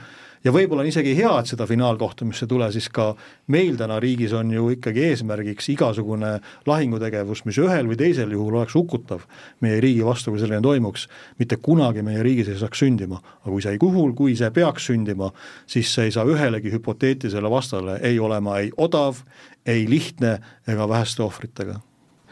[0.44, 3.11] Ja võib-olla on isegi hea, et seda finaalkohtumisse ei tule, siis ka
[3.53, 8.76] meil täna riigis on ju ikkagi eesmärgiks igasugune lahingutegevus, mis ühel või teisel juhul oleks
[8.79, 9.26] hukutav
[9.61, 11.09] meie riigi vastu, kui selline toimuks,
[11.40, 13.20] mitte kunagi meie riigis ei saaks sündima.
[13.20, 15.29] aga kui see juhul, kui see peaks sündima,
[15.68, 19.22] siis see ei saa ühelegi hüpoteetilisele vastale ei olema ei odav,
[19.66, 20.38] ei lihtne
[20.68, 21.80] ega väheste ohvritega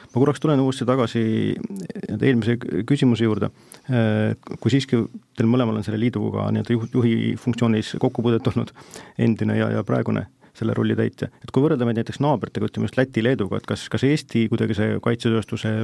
[0.08, 1.22] ma korraks tulen uuesti tagasi
[2.16, 2.56] eelmise
[2.88, 3.50] küsimuse juurde.
[4.61, 5.02] kui siiski
[5.37, 8.72] teil mõlemal on selle liiduga nii-öelda juhi, funktsioonis kokkupuudet olnud,
[9.18, 10.26] endine ja, ja praegune
[10.58, 14.04] selle rolli täitja, et kui võrrelda meid näiteks naabritega, ütleme just Läti-Leeduga, et kas, kas
[14.08, 15.74] Eesti kuidagi see kaitsetööstuse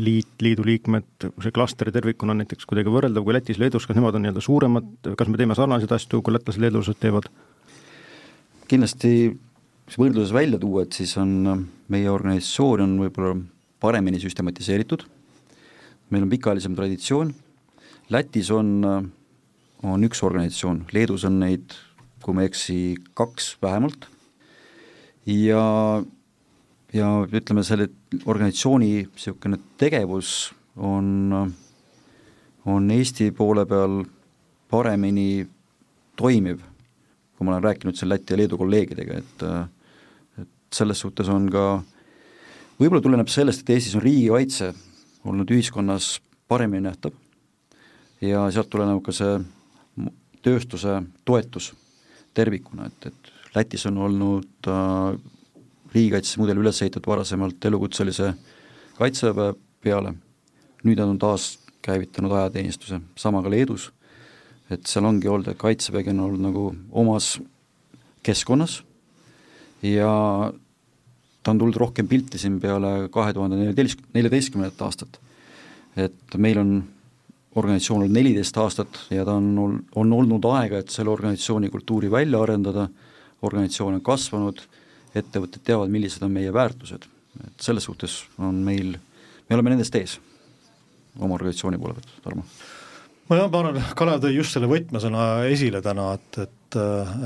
[0.00, 4.44] liit, liidu liikmed, see klaster tervikuna näiteks kuidagi võrreldav kui Lätis-Leedus, kas nemad on nii-öelda
[4.44, 7.28] suuremad, kas me teeme sarnaseid asju, kui lätlased-leedused teevad?
[8.70, 9.32] Kindlasti
[9.98, 13.34] võrdluses välja tuua, et siis on äh, meie organisatsioon on võib-olla
[13.82, 15.04] paremini süstematiseeritud,
[16.12, 17.34] meil on pikaajalisem traditsioon,
[18.12, 19.04] Lätis on, äh,
[19.88, 21.76] on üks organisatsioon, Leedus on neid,
[22.22, 22.78] kui ma ei eksi,
[23.18, 24.08] kaks vähemalt.
[25.26, 26.02] Ja,
[26.94, 27.88] ja ütleme, selle
[28.26, 31.30] organisatsiooni niisugune tegevus on,
[32.66, 34.02] on Eesti poole peal
[34.70, 35.46] paremini
[36.18, 36.71] toimiv
[37.42, 39.42] kui ma olen rääkinud seal Läti ja Leedu kolleegidega, et
[40.38, 41.82] et selles suhtes on ka,
[42.78, 44.70] võib-olla tuleneb sellest, et Eestis on riigikaitse
[45.26, 47.16] olnud ühiskonnas paremini nähtav
[48.22, 49.40] ja sealt tuleneb ka see
[50.42, 51.72] tööstuse toetus
[52.34, 55.18] tervikuna, et, et Lätis on olnud äh,
[55.92, 58.30] riigikaitsemudel üles ehitatud varasemalt elukutselise
[58.96, 60.14] kaitseväe peale,
[60.86, 63.90] nüüd nad on taas käivitanud ajateenistuse, sama ka Leedus
[64.72, 66.64] et seal ongi olnud, et Kaitsevägi on olnud nagu
[67.02, 67.36] omas
[68.22, 68.80] keskkonnas
[69.82, 70.12] ja
[71.42, 75.20] ta on tulnud rohkem pilti siin peale kahe tuhande neljateist, neljateistkümnendat aastat.
[75.96, 76.84] et meil on
[77.54, 82.40] organisatsioon olnud neliteist aastat ja ta on, on olnud aega, et selle organisatsiooni kultuuri välja
[82.40, 82.86] arendada,
[83.42, 84.62] organisatsioon on kasvanud,
[85.14, 87.04] ettevõtted teavad, millised on meie väärtused,
[87.44, 88.94] et selles suhtes on meil,
[89.48, 90.16] me oleme nendest ees
[91.18, 92.46] oma organisatsiooni poole pealt, Tarmo
[93.32, 96.76] ma ma arvan, Kalev tõi just selle võtmesõna esile täna, et, et,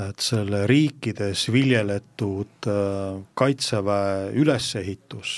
[0.05, 5.33] et selle riikides viljeletud äh, kaitseväe ülesehitus,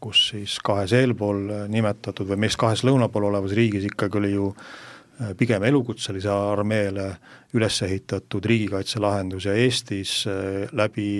[0.00, 4.48] kus siis kahes eelpool nimetatud või meist kahes lõuna pool olevas riigis ikkagi oli ju
[4.54, 7.10] äh, pigem elukutselise armeele
[7.58, 11.10] üles ehitatud riigikaitselahendus ja Eestis äh, läbi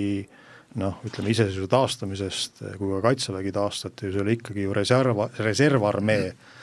[0.81, 6.31] noh, ütleme iseseisvuse taastamisest, kui ka Kaitsevägi taastati, see oli ikkagi ju reserv, reservarmee.
[6.31, 6.55] mm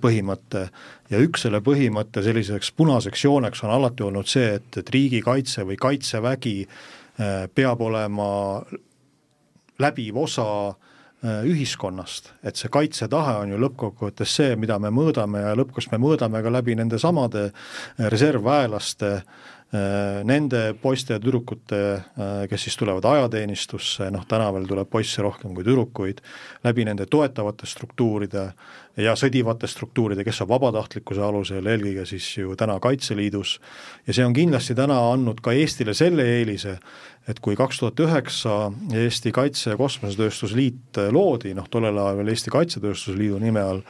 [0.00, 0.68] põhimõte.
[1.12, 5.78] Ja üks selle põhimõtte selliseks punaseks jooneks on alati olnud see, et, et riigikaitse või
[5.80, 8.28] kaitsevägi äh, peab olema
[9.78, 15.56] läbiv osa äh, ühiskonnast, et see kaitsetahe on ju lõppkokkuvõttes see, mida me mõõdame ja
[15.58, 19.63] lõpuks me mõõdame ka läbi nende samade äh, reservväelaste Äh,
[20.24, 25.64] nende poiste ja tüdrukute, äh, kes siis tulevad ajateenistusse, noh tänapäeval tuleb poisse rohkem kui
[25.66, 26.20] tüdrukuid,
[26.64, 28.44] läbi nende toetavate struktuuride
[29.02, 33.56] ja sõdivate struktuuride, kes on vabatahtlikkuse alusel, eelkõige siis ju täna Kaitseliidus,
[34.06, 36.76] ja see on kindlasti täna andnud ka Eestile selle eelise,
[37.28, 42.34] et kui kaks tuhat üheksa Eesti Kaitse- ja Kosmosetööstuse Liit loodi, noh tollel ajal veel
[42.34, 43.82] Eesti Kaitsetööstuse Liidu nime all,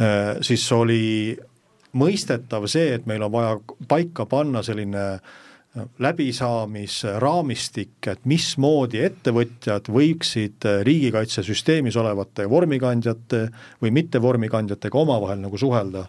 [0.00, 1.36] äh, siis oli
[1.96, 5.20] mõistetav see, et meil on vaja paika panna selline äh,
[5.98, 13.40] läbisaamisraamistik, et mismoodi ettevõtjad võiksid äh, riigikaitsesüsteemis olevate vormikandjate
[13.82, 16.06] või mitte vormikandjatega omavahel nagu suhelda.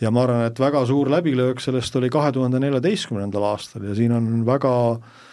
[0.00, 4.12] ja ma arvan, et väga suur läbilöök sellest oli kahe tuhande neljateistkümnendal aastal ja siin
[4.12, 5.29] on väga Äh,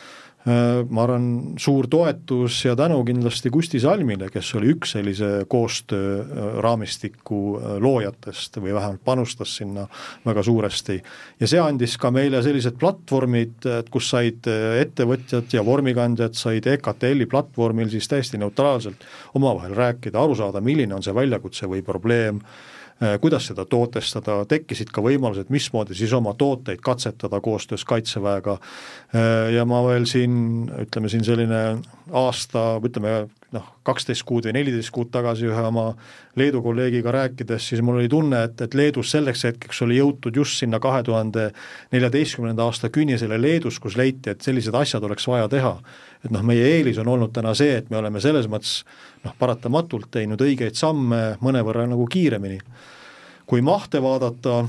[0.47, 1.25] ma arvan,
[1.59, 8.75] suur toetus ja tänu kindlasti Kusti Salmile, kes oli üks sellise koostööraamistiku äh, loojatest või
[8.77, 9.87] vähemalt panustas sinna
[10.25, 11.01] väga suuresti.
[11.39, 17.27] ja see andis ka meile sellised platvormid, kus said äh, ettevõtjad ja vormikandjad said EKTL-i
[17.27, 19.03] platvormil siis täiesti neutraalselt
[19.35, 22.76] omavahel rääkida, aru saada, milline on see väljakutse või probleem Äh,
[23.21, 28.57] kuidas seda tootestada, tekkisid ka võimalused, mismoodi siis oma tooteid katsetada koostöös Kaitseväega.
[29.13, 31.61] Äh, ja ma veel siin, ütleme siin selline
[32.11, 35.91] aasta, ütleme noh, kaksteist kuud või neliteist kuud tagasi ühe oma
[36.37, 40.59] Leedu kolleegiga rääkides, siis mul oli tunne, et, et Leedus selleks hetkeks oli jõutud just
[40.59, 41.47] sinna kahe tuhande
[41.95, 45.77] neljateistkümnenda aasta künnisele Leedus, kus leiti, et sellised asjad oleks vaja teha.
[46.25, 48.81] et noh, meie eelis on olnud täna see, et me oleme selles mõttes
[49.23, 52.59] noh, paratamatult teinud õigeid samme mõnevõrra nagu kiiremini.
[53.47, 54.65] kui mahte vaadata,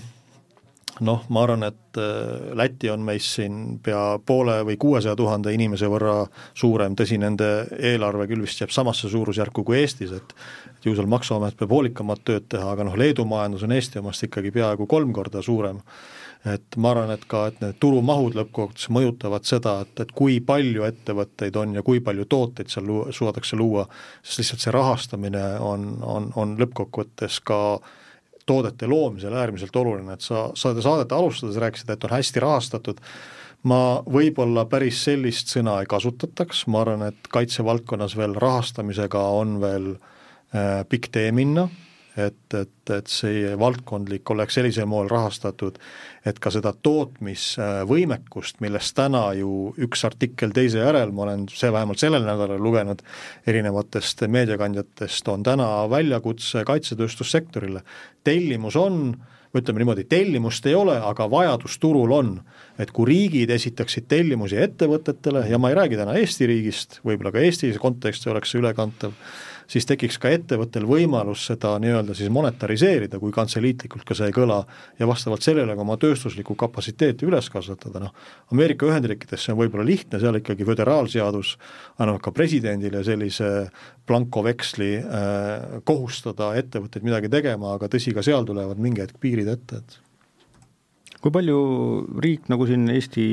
[1.04, 5.88] noh, ma arvan, et äh, Läti on meist siin pea poole või kuuesaja tuhande inimese
[5.90, 6.20] võrra
[6.58, 10.34] suurem, tõsi, nende eelarve küll vist jääb samasse suurusjärku kui Eestis, et
[10.78, 14.22] et ju seal Maksuamet peab hoolikamat tööd teha, aga noh, Leedu majandus on Eesti omast
[14.28, 15.82] ikkagi peaaegu kolm korda suurem.
[16.46, 20.84] et ma arvan, et ka, et need turumahud lõppkokkuvõttes mõjutavad seda, et, et kui palju
[20.86, 23.88] ettevõtteid on ja kui palju tooteid seal luua, suudetakse luua,
[24.22, 27.90] sest lihtsalt see rahastamine on, on, on lõppkokkuvõttes ka äh,
[28.48, 33.02] toodete loomisel äärmiselt oluline, et sa, sa saadet alustades rääkisid, et on hästi rahastatud,
[33.68, 39.92] ma võib-olla päris sellist sõna ei kasutataks, ma arvan, et kaitsevaldkonnas veel rahastamisega on veel
[39.96, 41.68] äh, pikk tee minna
[42.18, 45.78] et, et, et see valdkondlik oleks sellisel moel rahastatud,
[46.26, 52.02] et ka seda tootmisvõimekust, millest täna ju üks artikkel teise järel, ma olen see vähemalt
[52.02, 53.02] sellel nädalal lugenud
[53.48, 57.84] erinevatest meediakandjatest, on täna väljakutse kaitsetööstussektorile.
[58.24, 59.12] tellimus on,
[59.56, 62.40] ütleme niimoodi, tellimust ei ole, aga vajadus turul on.
[62.78, 67.40] et kui riigid esitaksid tellimusi ettevõtetele ja ma ei räägi täna Eesti riigist, võib-olla ka
[67.42, 69.16] Eesti konteksti oleks see ülekantav,
[69.68, 74.62] siis tekiks ka ettevõttel võimalus seda nii-öelda siis monetariseerida, kui kantseliitlikult ka see ei kõla,
[74.98, 78.16] ja vastavalt sellele ka oma tööstuslikku kapatsiteeti üles kasvatada, noh,
[78.54, 81.54] Ameerika Ühendriikides see on võib-olla lihtne, seal ikkagi föderaalseadus
[82.00, 83.52] annab ka presidendile sellise
[84.08, 89.82] blankoveksli äh, kohustada ettevõtteid midagi tegema, aga tõsi, ka seal tulevad mingi hetk piirid ette,
[89.82, 89.98] et
[91.18, 91.58] kui palju
[92.22, 93.26] riik nagu siin Eesti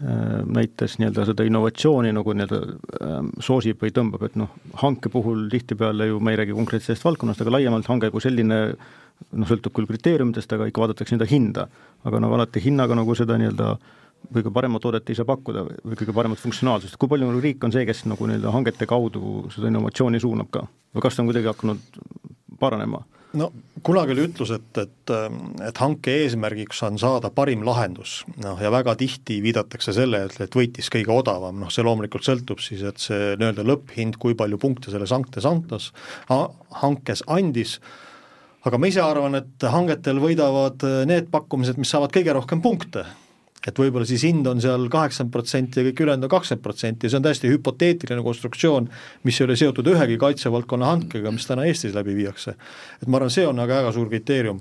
[0.00, 2.58] näitas nii-öelda seda innovatsiooni nagu nii-öelda
[3.06, 4.50] ähm, soosib või tõmbab, et noh,
[4.82, 8.58] hanke puhul tihtipeale ju me ei räägi konkreetselt sellest valdkonnast, aga laiemalt hange kui selline
[8.74, 11.68] noh, sõltub küll kriteeriumitest, aga ikka vaadatakse nii-öelda hinda.
[12.04, 13.76] aga nagu alati hinnaga nagu seda nii-öelda
[14.34, 17.72] kõige paremat toodet ei saa pakkuda või kõige paremat funktsionaalsust, kui palju nagu riik on
[17.72, 21.52] see, kes nagu nii-öelda hangete kaudu seda innovatsiooni suunab ka või kas ta on kuidagi
[21.52, 22.00] hakanud
[22.58, 23.04] paranema?
[23.38, 23.50] No
[23.84, 25.12] kunagi oli ütlus, et, et,
[25.68, 30.56] et hanke eesmärgiks on saada parim lahendus, noh ja väga tihti viidatakse selle, et, et
[30.56, 34.94] võitis kõige odavam, noh see loomulikult sõltub siis, et see nii-öelda lõpphind, kui palju punkte
[34.94, 35.90] selles hankes antas,
[36.84, 37.76] hankes andis,
[38.64, 43.04] aga ma ise arvan, et hangetel võidavad need pakkumised, mis saavad kõige rohkem punkte
[43.68, 47.12] et võib-olla siis hind on seal kaheksakümmend protsenti ja kõik ülejäänud on kakskümmend protsenti ja
[47.12, 48.88] see on täiesti hüpoteetiline konstruktsioon,
[49.24, 52.56] mis ei ole seotud ühegi kaitsevaldkonna hankega, mis täna Eestis läbi viiakse.
[53.02, 54.60] et ma arvan, see on aga väga suur kriteerium.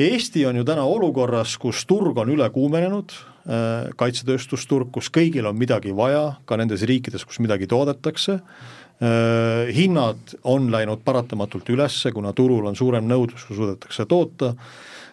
[0.00, 5.58] Eesti on ju täna olukorras, kus turg on üle kuumenenud, äh, kaitsetööstusturg, kus kõigil on
[5.58, 12.32] midagi vaja, ka nendes riikides, kus midagi toodetakse, äh, hinnad on läinud paratamatult üles, kuna
[12.32, 14.54] turul on suurem nõudlus, kui suudetakse toota,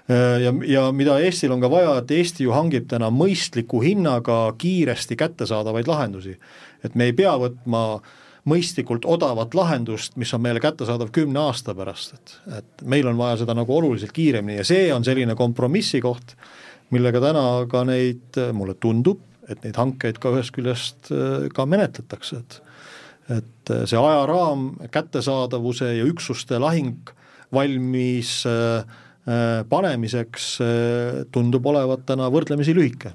[0.10, 5.16] ja, ja mida Eestil on ka vaja, et Eesti ju hangib täna mõistliku hinnaga kiiresti
[5.16, 6.40] kättesaadavaid lahendusi.
[6.84, 8.18] et me ei pea võtma äh,
[8.50, 13.42] mõistlikult odavat lahendust, mis on meile kättesaadav kümne aasta pärast, et, et meil on vaja
[13.44, 16.36] seda nagu oluliselt kiiremini ja see on selline kompromissi koht,
[16.94, 22.44] millega täna ka neid, mulle tundub, et neid hankeid ka ühest küljest äh, ka menetletakse,
[22.44, 22.66] et
[23.30, 27.12] et see ajaraam, kättesaadavuse ja üksuste lahing
[27.54, 28.96] valmis äh, äh,
[29.70, 30.46] panemiseks
[31.34, 33.14] tundub olevat täna võrdlemisi lühike.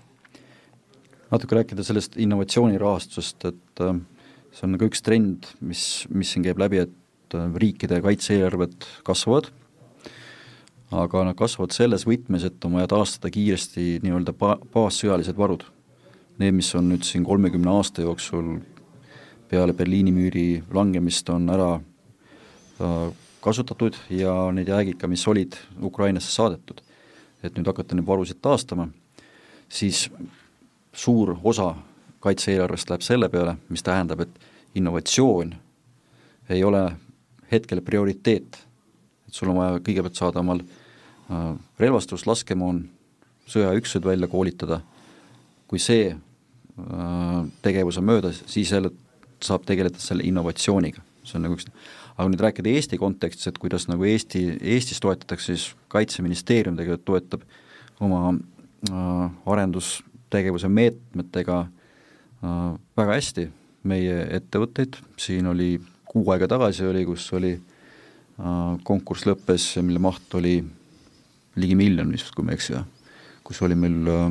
[1.35, 3.96] natuke rääkida sellest innovatsioonirahastusest, et äh,
[4.55, 9.48] see on nagu üks trend, mis, mis siin käib läbi, et äh, riikide kaitse-eelarved kasvavad,
[10.94, 15.66] aga nad kasvavad selles võtmes, et on vaja taastada kiiresti nii-öelda ba-, baassõjalised varud.
[16.38, 18.57] Need, mis on nüüd siin kolmekümne aasta jooksul
[19.50, 21.72] peale Berliini müüri langemist on ära
[22.79, 23.11] äh,
[23.45, 26.81] kasutatud ja need jäägid ka, mis olid Ukrainasse saadetud,
[27.45, 28.89] et nüüd hakata neid varusid taastama,
[29.69, 30.07] siis
[30.95, 31.75] suur osa
[32.25, 35.53] kaitse-eelarvest läheb selle peale, mis tähendab, et innovatsioon
[36.49, 36.85] ei ole
[37.53, 38.59] hetkel prioriteet.
[39.29, 42.85] et sul on vaja kõigepealt saada omal äh, relvastus, laskemoon,
[43.51, 44.81] sõjaüksused välja koolitada,
[45.69, 48.91] kui see äh, tegevus on möödas, siis jälle
[49.43, 51.69] saab tegeleda selle innovatsiooniga, see on nagu üks
[52.16, 57.46] aga nüüd rääkida Eesti kontekstis, et kuidas nagu Eesti, Eestis toetatakse, siis Kaitseministeerium tegelikult toetab
[58.00, 61.64] oma äh, arendustegevuse meetmetega
[62.44, 63.44] Äh, väga hästi
[63.88, 70.35] meie ettevõtteid, siin oli kuu aega tagasi oli, kus oli äh, konkurss lõppes mille maht
[70.37, 70.59] oli
[71.61, 72.83] ligi miljon vist, kui ma ei eksi,
[73.46, 74.27] kus oli meil äh,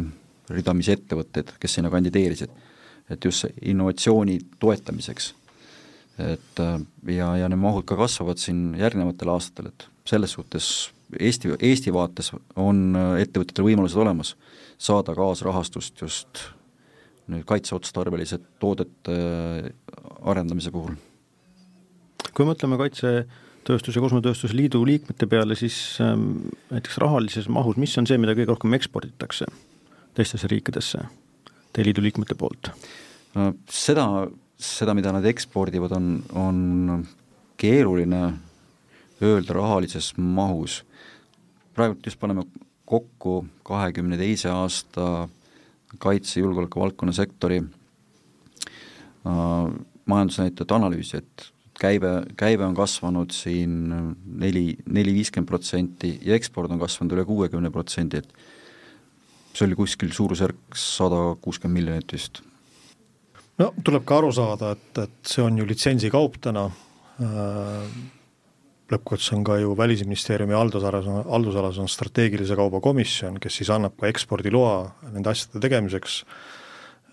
[0.54, 2.62] ridamisi ettevõtteid, kes sinna kandideerisid.
[3.10, 5.34] et just innovatsiooni toetamiseks.
[6.22, 10.68] Et ja, ja need mahud ka kasvavad siin järgnevatel aastatel, et selles suhtes
[11.14, 14.34] Eesti, Eesti vaates on ettevõtetel võimalused olemas
[14.82, 16.44] saada kaasrahastust just
[17.32, 19.72] nüüd kaitseotstarbelised toodete äh,
[20.28, 20.96] arendamise puhul.
[22.34, 28.10] kui mõtleme Kaitsetööstuse ja Kosmotööstuse Liidu liikmete peale, siis ähm, näiteks rahalises mahus, mis on
[28.10, 29.48] see, mida kõige rohkem eksporditakse
[30.18, 31.06] teistesse riikidesse
[31.74, 32.74] teie liidu liikmete poolt?
[33.72, 34.28] Seda,
[34.64, 37.08] seda, mida nad ekspordivad, on, on
[37.60, 38.24] keeruline
[39.24, 40.84] öelda rahalises mahus.
[41.74, 42.44] praegult just paneme
[42.86, 45.30] kokku kahekümne teise aasta
[45.98, 47.64] kaitse- ja julgeolekuvaldkonna sektori
[49.26, 49.74] äh,
[50.06, 53.90] majandusnäitajate analüüsi, et käibe, käive on kasvanud siin
[54.26, 58.34] neli, neli viiskümmend protsenti ja eksport on kasvanud üle kuuekümne protsendi, et
[59.54, 62.42] see oli kuskil suurusjärk sada kuuskümmend miljonit vist.
[63.62, 66.68] No tuleb ka aru saada, et, et see on ju litsentsikaup täna.
[67.22, 67.88] Äh,,
[68.94, 74.10] lõppkokkuvõttes on ka ju Välisministeeriumi haldusalas, haldusalas on strateegilise kauba komisjon, kes siis annab ka
[74.12, 74.76] ekspordiloa
[75.14, 76.20] nende asjade tegemiseks,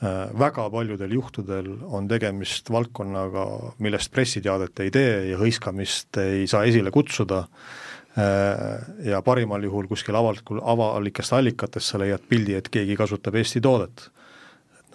[0.02, 3.46] äh, väga paljudel juhtudel on tegemist valdkonnaga,
[3.78, 7.44] millest pressiteadet ei tee ja hõiskamist ei saa esile kutsuda,
[8.18, 13.62] äh, ja parimal juhul kuskil avalikul, avalikest allikatest sa leiad pildi, et keegi kasutab Eesti
[13.64, 14.10] toodet.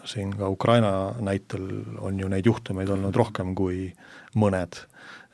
[0.06, 3.90] Siin ka Ukraina näitel on ju neid juhtumeid olnud rohkem kui
[4.36, 4.86] mõned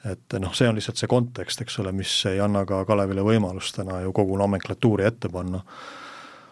[0.08, 3.78] et noh, see on lihtsalt see kontekst, eks ole, mis ei anna ka Kalevile võimalust
[3.78, 5.62] täna ju kogu nomenklatuuri ette panna.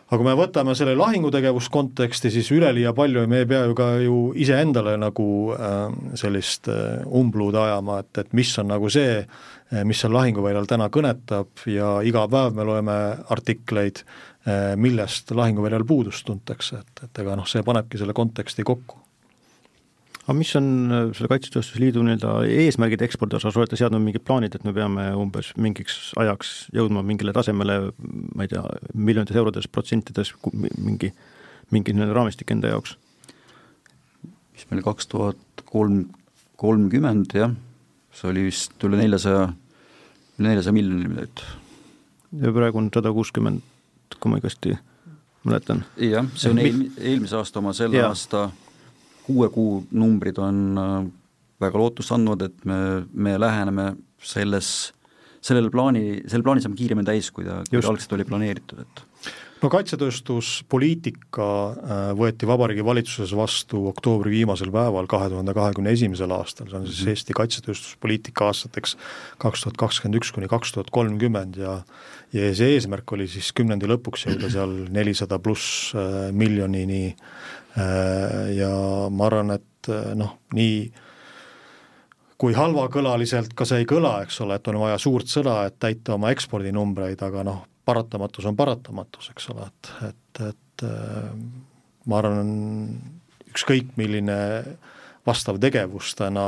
[0.09, 4.17] aga kui me võtame selle lahingutegevuskonteksti, siis üleliia palju me ei pea ju ka ju
[4.35, 5.77] iseendale nagu äh,
[6.17, 10.89] sellist äh, umbluude ajama, et, et mis on nagu see, äh, mis seal lahinguväljal täna
[10.89, 12.97] kõnetab ja iga päev me loeme
[13.29, 14.28] artikleid, äh,
[14.79, 18.99] millest lahinguväljal puudust tuntakse, et, et ega noh, see panebki selle konteksti kokku
[20.29, 24.53] aga mis on äh, selle Kaitsetööstuse Liidu nii-öelda eesmärgid ekspordi osas, olete seadnud mingid plaanid,
[24.53, 27.79] et me peame umbes mingiks ajaks jõudma mingile tasemele,
[28.37, 28.61] ma ei tea,
[28.93, 31.09] miljonites eurodes, protsentides, mingi,
[31.73, 32.93] mingi nii-öelda raamistik enda jaoks?
[34.53, 36.03] mis meil kaks tuhat kolm,
[36.61, 37.55] kolmkümmend jah,
[38.13, 39.47] see oli vist üle neljasaja,
[40.37, 41.45] üle neljasaja miljoni miljonit.
[42.43, 43.65] ja praegu on sada kuuskümmend,
[44.17, 44.75] kui ma õigesti
[45.47, 45.83] mäletan.
[46.01, 48.09] jah, see on eel, eelmise aasta oma, selle ja.
[48.11, 48.49] aasta
[49.25, 50.95] kuue kuu numbrid on äh,
[51.61, 52.79] väga lootustandvad, et me,
[53.13, 53.91] me läheneme
[54.23, 54.71] selles,
[55.41, 59.05] sellele plaani, selle plaani saame kiiremini täis, kui ta algselt oli planeeritud, et
[59.59, 66.69] no kaitsetööstuspoliitika äh, võeti Vabariigi Valitsuses vastu oktoobri viimasel päeval kahe tuhande kahekümne esimesel aastal,
[66.69, 67.15] see on siis mhm.
[67.15, 68.95] Eesti kaitsetööstuspoliitika aastateks
[69.41, 71.81] kaks tuhat kakskümmend üks kuni kaks tuhat kolmkümmend ja
[72.35, 78.73] ja see eesmärk oli siis kümnendi lõpuks jõuda seal nelisada pluss äh, miljonini äh, ja
[79.09, 79.65] ma arvan, et
[80.19, 80.89] noh, nii
[82.39, 86.15] kui halvakõlaliselt ka see ei kõla, eks ole, et on vaja suurt sõda, et täita
[86.15, 91.33] oma ekspordinumbreid, aga noh, paratamatus on paratamatus, eks ole, et, et, et äh,
[92.09, 92.53] ma arvan,
[93.49, 94.37] ükskõik milline
[95.27, 96.45] vastav tegevus täna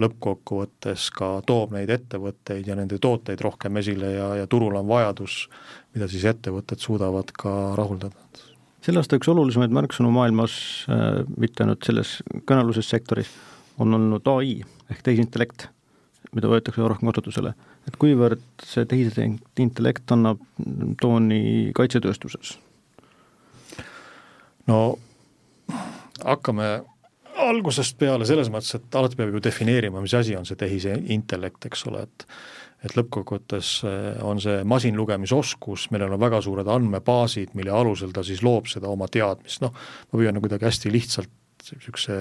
[0.00, 5.46] lõppkokkuvõttes ka toob neid ettevõtteid ja nende tooteid rohkem esile ja, ja turul on vajadus,
[5.94, 8.16] mida siis ettevõtted suudavad ka rahuldada.
[8.82, 10.54] selle aasta üks olulisemaid märksõnu maailmas
[10.88, 12.16] äh,, mitte ainult selles
[12.48, 13.30] kõnealuses sektoris,
[13.78, 15.68] on olnud ai ehk tehisintellekt,
[16.32, 17.54] mida võetakse rohkem kasutusele
[17.88, 20.42] et kuivõrd see tehisintellekt annab
[21.00, 22.56] tooni kaitsetööstuses?
[24.70, 24.78] no
[26.22, 26.68] hakkame
[27.42, 31.86] algusest peale selles mõttes, et alati peab ju defineerima, mis asi on see tehisintellekt, eks
[31.90, 32.28] ole, et
[32.82, 38.42] et lõppkokkuvõttes eh, on see masinlugemisoskus, millel on väga suured andmebaasid, mille alusel ta siis
[38.42, 39.70] loob seda oma teadmist, noh,
[40.10, 41.30] ma püüan nagu kuidagi hästi lihtsalt
[41.62, 42.16] niisuguse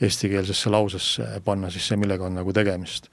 [0.00, 3.10] eestikeelsesse lausesse panna siis see, millega on nagu tegemist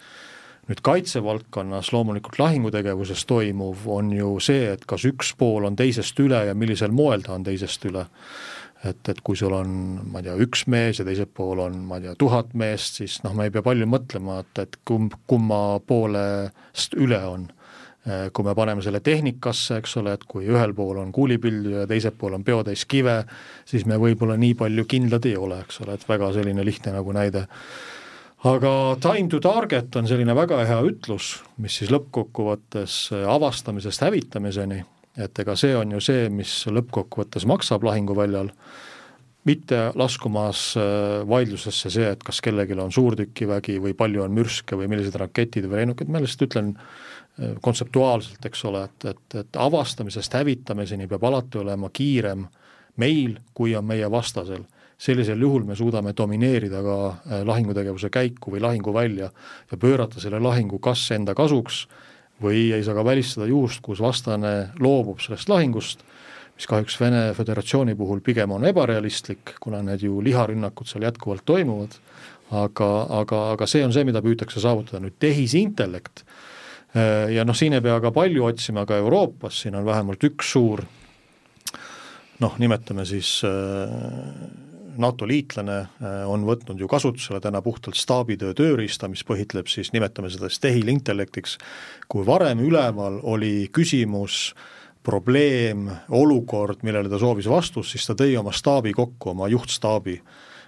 [0.68, 6.43] nüüd kaitsevaldkonnas loomulikult lahingutegevuses toimuv on ju see, et kas üks pool on teisest üle
[6.49, 8.07] ja millisel moel ta on teisest üle.
[8.86, 9.70] et, et kui sul on,
[10.05, 13.15] ma ei tea, üks mees ja teisel pool on, ma ei tea, tuhat meest, siis
[13.24, 17.47] noh, me ei pea palju mõtlema, et, et kumb, kumma poolest üle on
[18.07, 22.13] kui me paneme selle tehnikasse, eks ole, et kui ühel pool on kuulipildu ja teisel
[22.15, 23.18] pool on peotäis kive,
[23.68, 27.15] siis me võib-olla nii palju kindlad ei ole, eks ole, et väga selline lihtne nagu
[27.18, 27.47] näide
[28.46, 34.84] aga time to target on selline väga hea ütlus, mis siis lõppkokkuvõttes äh, avastamisest hävitamiseni,
[35.18, 38.52] et ega see on ju see, mis lõppkokkuvõttes maksab lahinguväljal,
[39.48, 44.92] mitte laskumas äh, vaidlusesse see, et kas kellelgi on suurtükivägi või palju on mürske või
[44.92, 50.38] millised raketid või lennukid, ma lihtsalt ütlen äh, kontseptuaalselt, eks ole, et, et, et avastamisest
[50.38, 52.46] hävitamiseni peab alati olema kiirem
[53.02, 54.68] meil, kui on meie vastasel
[54.98, 59.30] sellisel juhul me suudame domineerida ka äh, lahingutegevuse käiku või lahinguvälja
[59.72, 61.86] ja pöörata selle lahingu kas enda kasuks
[62.41, 66.04] või ei saa ka välistada juhust, kus vastane loobub sellest lahingust,
[66.58, 71.98] mis kahjuks Vene Föderatsiooni puhul pigem on ebarealistlik, kuna need ju liharünnakud seal jätkuvalt toimuvad,
[72.52, 72.91] aga,
[73.22, 76.26] aga, aga see on see, mida püütakse saavutada, nüüd tehisintellekt,
[76.93, 80.54] äh, ja noh, siin ei pea ka palju otsima, ka Euroopas, siin on vähemalt üks
[80.54, 80.86] suur
[82.41, 83.50] noh, nimetame siis äh,
[85.02, 90.32] NATO liitlane äh, on võtnud ju kasutusele täna puhtalt staabitöö tööriista, mis põhitleb siis, nimetame
[90.34, 91.58] seda siis tehilintellektiks,
[92.12, 94.56] kui varem üleval oli küsimus,
[95.08, 100.18] probleem, olukord, millele ta soovis vastust, siis ta tõi oma staabi kokku, oma juhtstaabi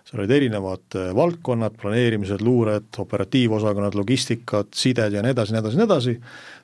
[0.10, 5.78] seal olid erinevad äh, valdkonnad, planeerimised, luured, operatiivosakonnad, logistikad, sided ja nii edasi, nii edasi,
[5.78, 6.14] nii edasi,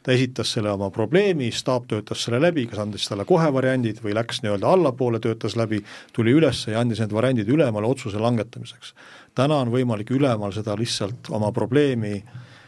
[0.06, 4.16] ta esitas selle oma probleemi, staap töötas selle läbi, kas andis talle kohe variandid või
[4.18, 5.84] läks nii-öelda allapoole, töötas läbi,
[6.14, 8.96] tuli üles ja andis need variandid ülemale otsuse langetamiseks.
[9.36, 12.24] täna on võimalik ülemal seda lihtsalt oma probleemi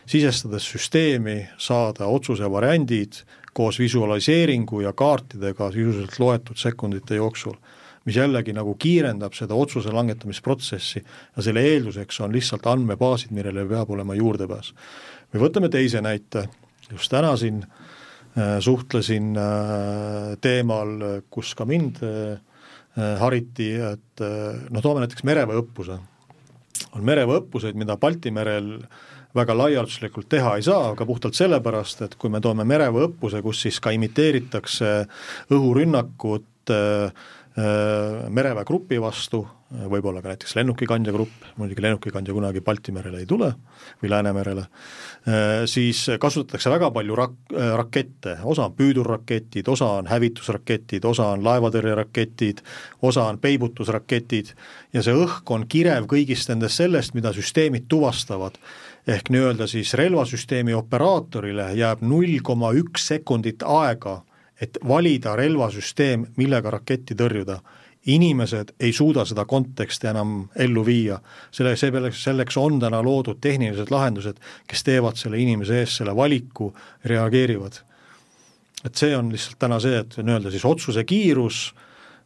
[0.06, 3.24] sisestades süsteemi saada otsuse variandid
[3.54, 7.58] koos visualiseeringu ja kaartidega sisuliselt loetud sekundite jooksul
[8.08, 13.92] mis jällegi nagu kiirendab seda otsuse langetamisprotsessi ja selle eelduseks on lihtsalt andmebaasid, millele peab
[13.92, 14.72] olema juurdepääs.
[15.34, 16.48] või võtame teise näite,
[16.92, 22.40] just täna siin äh, suhtlesin äh, teemal, kus ka mind äh,
[23.20, 24.22] hariti, et
[24.74, 26.00] noh, toome näiteks mereväeõppuse.
[26.96, 28.80] on mereväeõppuseid, mida Balti merel
[29.36, 33.78] väga laialduslikult teha ei saa, aga puhtalt sellepärast, et kui me toome mereväeõppuse, kus siis
[33.80, 34.94] ka imiteeritakse
[35.54, 42.94] õhurünnakut äh, Äh, mereväe grupi vastu, võib-olla ka näiteks lennukikandja grupp, muidugi lennukikandja kunagi Balti
[42.96, 43.50] merele ei tule
[44.02, 44.64] või Läänemerele,
[45.28, 51.32] äh, siis kasutatakse väga palju rak-, äh, rakette, osa on püüdurraketid, osa on hävitusraketid, osa
[51.36, 52.62] on laevatõrjeraketid,
[53.02, 54.54] osa on peibutusraketid
[54.94, 58.56] ja see õhk on kirev kõigist nendest sellest, mida süsteemid tuvastavad.
[59.08, 64.22] Ehk nii-öelda siis relvasüsteemi operaatorile jääb null koma üks sekundit aega
[64.62, 67.60] et valida relvasüsteem, millega raketti tõrjuda.
[68.08, 71.18] inimesed ei suuda seda konteksti enam ellu viia,
[71.52, 74.38] selle, selleks, selleks on täna loodud tehnilised lahendused,
[74.68, 76.70] kes teevad selle inimese eest selle valiku,
[77.06, 77.82] reageerivad.
[78.86, 81.74] et see on lihtsalt täna see, et nii-öelda siis otsuse kiirus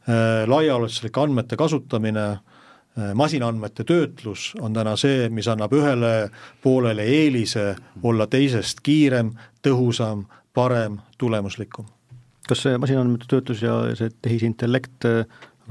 [0.09, 6.29] äh,, laiaulatuslik andmete kasutamine äh,, masinaandmete töötlus on täna see, mis annab ühele
[6.61, 11.89] poolele eelise olla teisest kiirem, tõhusam, parem, tulemuslikum
[12.51, 15.07] kas see masinaandmete töötlus ja see tehisintellekt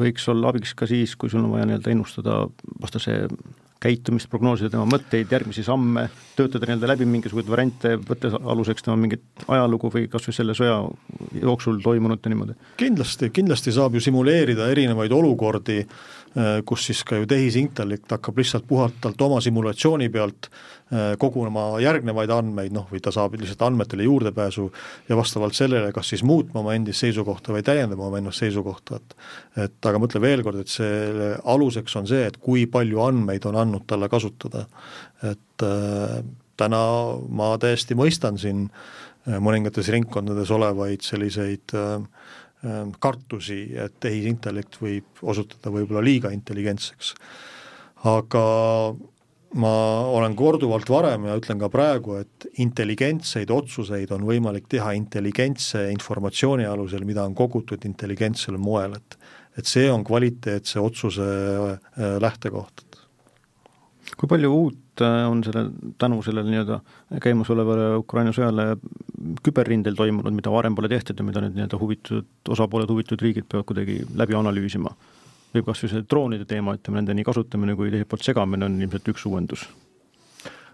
[0.01, 2.45] võiks olla abiks ka siis, kui sul on vaja nii-öelda ennustada
[2.81, 3.27] vastase
[3.81, 6.07] käitumist, prognoosida tema mõtteid, järgmisi samme,
[6.37, 10.83] töötada nii-öelda läbi mingisuguseid variante, võttes aluseks tema mingit ajalugu või kas või selle sõja
[11.41, 12.57] jooksul toimunut ja niimoodi?
[12.81, 16.20] kindlasti, kindlasti saab ju simuleerida erinevaid olukordi, Äh,
[16.65, 22.75] kus siis ka ju tehisintellekt hakkab lihtsalt puhtalt oma simulatsiooni pealt äh, koguma järgnevaid andmeid,
[22.75, 24.69] noh, või ta saab lihtsalt andmetele juurdepääsu
[25.09, 29.17] ja vastavalt sellele kas siis muutma oma endist seisukohta või täiendama oma ennast seisukohta, et
[29.67, 33.51] et aga ma ütlen veel kord, et selle aluseks on see, et kui palju andmeid
[33.51, 34.67] on andnud talle kasutada.
[35.23, 36.21] et äh,
[36.57, 36.85] täna
[37.29, 41.99] ma täiesti mõistan siin äh, mõningates ringkondades olevaid selliseid äh,
[43.01, 47.15] kartusi, et tehisintellekt võib osutuda võib-olla liiga intelligentseks.
[48.05, 48.45] aga
[49.61, 49.73] ma
[50.09, 56.69] olen korduvalt varem ja ütlen ka praegu, et intelligentseid otsuseid on võimalik teha intelligentse informatsiooni
[56.69, 59.19] alusel, mida on kogutud intelligentsel moel, et
[59.59, 61.79] et see on kvaliteetse otsuse äh,
[62.23, 62.85] lähtekoht
[64.21, 65.65] kui palju uut äh, on selle,
[65.99, 66.81] tänu sellele nii-öelda
[67.25, 68.75] käimasolevale Ukraina sõjale
[69.45, 73.69] küberrindel toimunud, mida varem pole tehtud ja mida nüüd nii-öelda huvitatud osapooled, huvitatud riigid peavad
[73.71, 74.93] kuidagi läbi analüüsima?
[75.51, 78.77] või kas või see droonide teema, ütleme nende nii kasutamine kui teiselt poolt segamine on
[78.79, 79.65] ilmselt üks uuendus?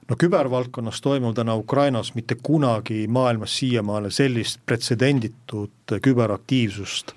[0.09, 7.15] no kübervaldkonnas toimub täna Ukrainas mitte kunagi maailmas siiamaale sellist pretsedenditut küberaktiivsust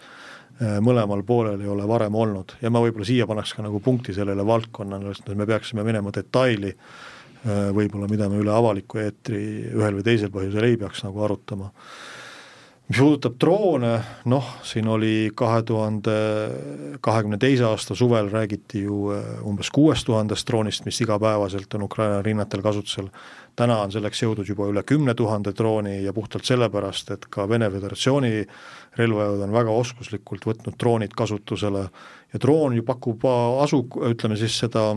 [0.59, 4.43] mõlemal poolel ei ole varem olnud ja ma võib-olla siia paneks ka nagu punkti sellele
[4.45, 9.41] valdkonnale, sest me peaksime minema detaili, äh, võib-olla mida me üle avaliku eetri
[9.71, 11.71] ühel või teisel põhjusel ei peaks nagu arutama.
[12.89, 13.93] mis puudutab droone,
[14.25, 16.15] noh, siin oli kahe tuhande
[17.01, 22.21] kahekümne teise aasta suvel räägiti ju äh, umbes kuuest tuhandest droonist, mis igapäevaselt on Ukraina
[22.21, 23.07] rinnetel kasutusel,
[23.55, 27.69] täna on selleks jõudnud juba üle kümne tuhande drooni ja puhtalt sellepärast, et ka Vene
[27.71, 28.45] Föderatsiooni
[28.97, 31.87] relvajõud on väga oskuslikult võtnud droonid kasutusele
[32.33, 33.25] ja droon ju pakub
[33.63, 34.91] asu, ütleme siis seda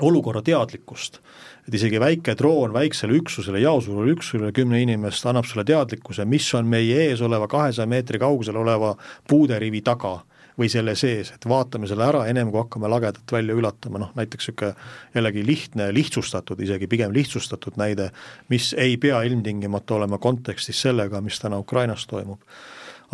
[0.00, 1.20] olukorra teadlikkust.
[1.68, 6.66] et isegi väike droon väiksele üksusele, jaosurule üksusele, kümme inimest, annab sulle teadlikkuse, mis on
[6.66, 8.94] meie ees oleva kahesaja meetri kaugusel oleva
[9.28, 10.16] puuderivi taga
[10.58, 14.50] või selle sees, et vaatame selle ära, ennem kui hakkame lagedat välja ületama, noh näiteks
[14.50, 14.74] niisugune
[15.14, 18.10] jällegi lihtne, lihtsustatud, isegi pigem lihtsustatud näide,
[18.48, 22.40] mis ei pea ilmtingimata olema kontekstis sellega, mis täna Ukrainas toimub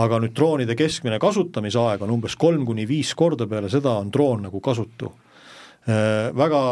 [0.02, 4.46] aga nüüd droonide keskmine kasutamisaeg on umbes kolm kuni viis korda peale seda on droon
[4.48, 5.12] nagu kasutu.
[5.88, 6.62] Äh, väga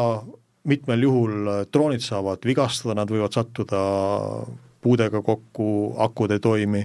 [0.69, 3.81] mitmel juhul droonid saavad vigastada, nad võivad sattuda
[4.85, 6.83] puudega kokku, akud ei toimi,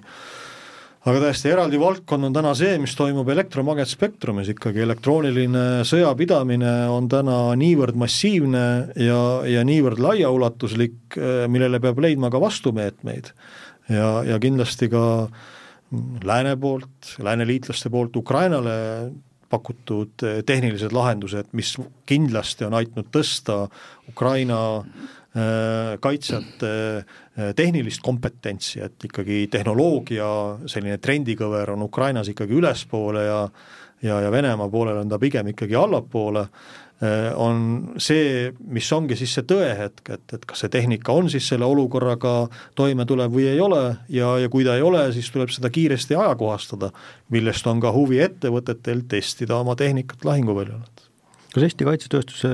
[1.09, 7.37] aga täiesti eraldi valdkond on täna see, mis toimub elektromagnetspektrumis ikkagi, elektrooniline sõjapidamine on täna
[7.59, 8.65] niivõrd massiivne
[8.99, 11.19] ja, ja niivõrd laiaulatuslik,
[11.51, 13.31] millele peab leidma ka vastumeetmeid.
[13.89, 15.05] ja, ja kindlasti ka
[16.23, 19.11] lääne poolt, lääneliitlaste poolt Ukrainale
[19.49, 21.73] pakutud tehnilised lahendused, mis
[22.05, 23.63] kindlasti on aidanud tõsta
[24.11, 24.59] Ukraina
[25.29, 30.25] Äh, kaitsjate äh, tehnilist kompetentsi, et ikkagi tehnoloogia
[30.65, 33.43] selline trendikõver on Ukrainas ikkagi ülespoole ja
[34.01, 36.47] ja, ja Venemaa poolel on ta pigem ikkagi allapoole,
[37.39, 37.59] on
[38.01, 42.33] see, mis ongi siis see tõehetk, et, et kas see tehnika on siis selle olukorraga
[42.75, 46.17] toime tulev või ei ole ja, ja kui ta ei ole, siis tuleb seda kiiresti
[46.19, 46.91] ajakohastada,
[47.31, 50.83] millest on ka huvi ettevõtetel testida oma tehnikat lahinguväljal.
[51.53, 52.51] kas Eesti kaitsetööstuse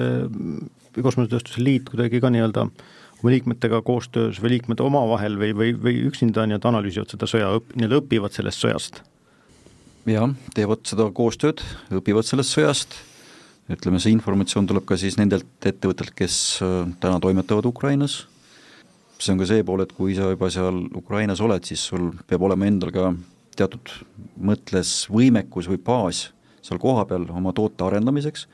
[1.04, 6.46] kosmosetööstuse liit kuidagi ka nii-öelda oma liikmetega koostöös või liikmed omavahel või, või, või üksinda
[6.46, 9.02] nii-öelda analüüsivad seda sõja, nii-öelda õpivad sellest sõjast?
[10.06, 11.64] jah, teevad seda koostööd,
[11.98, 13.00] õpivad sellest sõjast,
[13.72, 18.26] ütleme, see informatsioon tuleb ka siis nendelt ettevõtetelt, kes äh, täna toimetavad Ukrainas,
[19.18, 22.46] see on ka see pool, et kui sa juba seal Ukrainas oled, siis sul peab
[22.46, 23.12] olema endal ka
[23.56, 23.94] teatud
[24.36, 26.28] mõttes võimekus või baas
[26.66, 28.48] seal kohapeal oma toote arendamiseks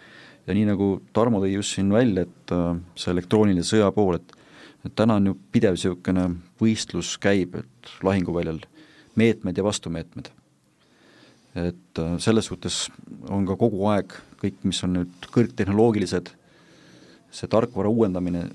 [0.47, 4.37] ja nii, nagu Tarmo tõi just siin välja, et äh, see elektrooniline sõja pool, et
[4.81, 6.23] et täna on ju pidev niisugune
[6.57, 8.63] võistlus käib, et lahinguväljal
[9.19, 10.31] meetmed ja vastumeetmed.
[11.55, 12.83] Et äh, selles suhtes
[13.29, 16.31] on ka kogu aeg kõik, mis on nüüd kõrgtehnoloogilised,
[17.31, 18.45] see tarkvara uuendamine,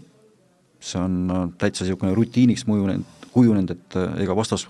[0.81, 4.65] see on äh, täitsa niisugune rutiiniks mõjunenud, kujunenud, et ega vastas,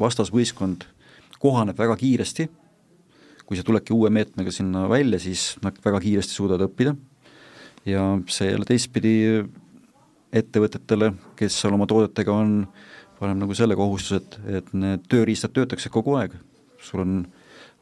[0.00, 0.86] vastasvõistkond
[1.38, 2.48] kohaneb väga kiiresti
[3.48, 6.92] kui sa tuledki uue meetmega sinna välja, siis nad väga kiiresti suudavad õppida
[7.88, 9.14] ja see jälle teistpidi
[10.36, 12.58] ettevõtetele, kes seal oma toodetega on,
[13.16, 16.36] paneb nagu selle kohustuse, et, et need tööriistad töötaksid kogu aeg.
[16.84, 17.14] sul on,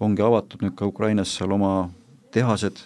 [0.00, 1.88] ongi avatud nüüd ka Ukrainas seal oma
[2.34, 2.82] tehased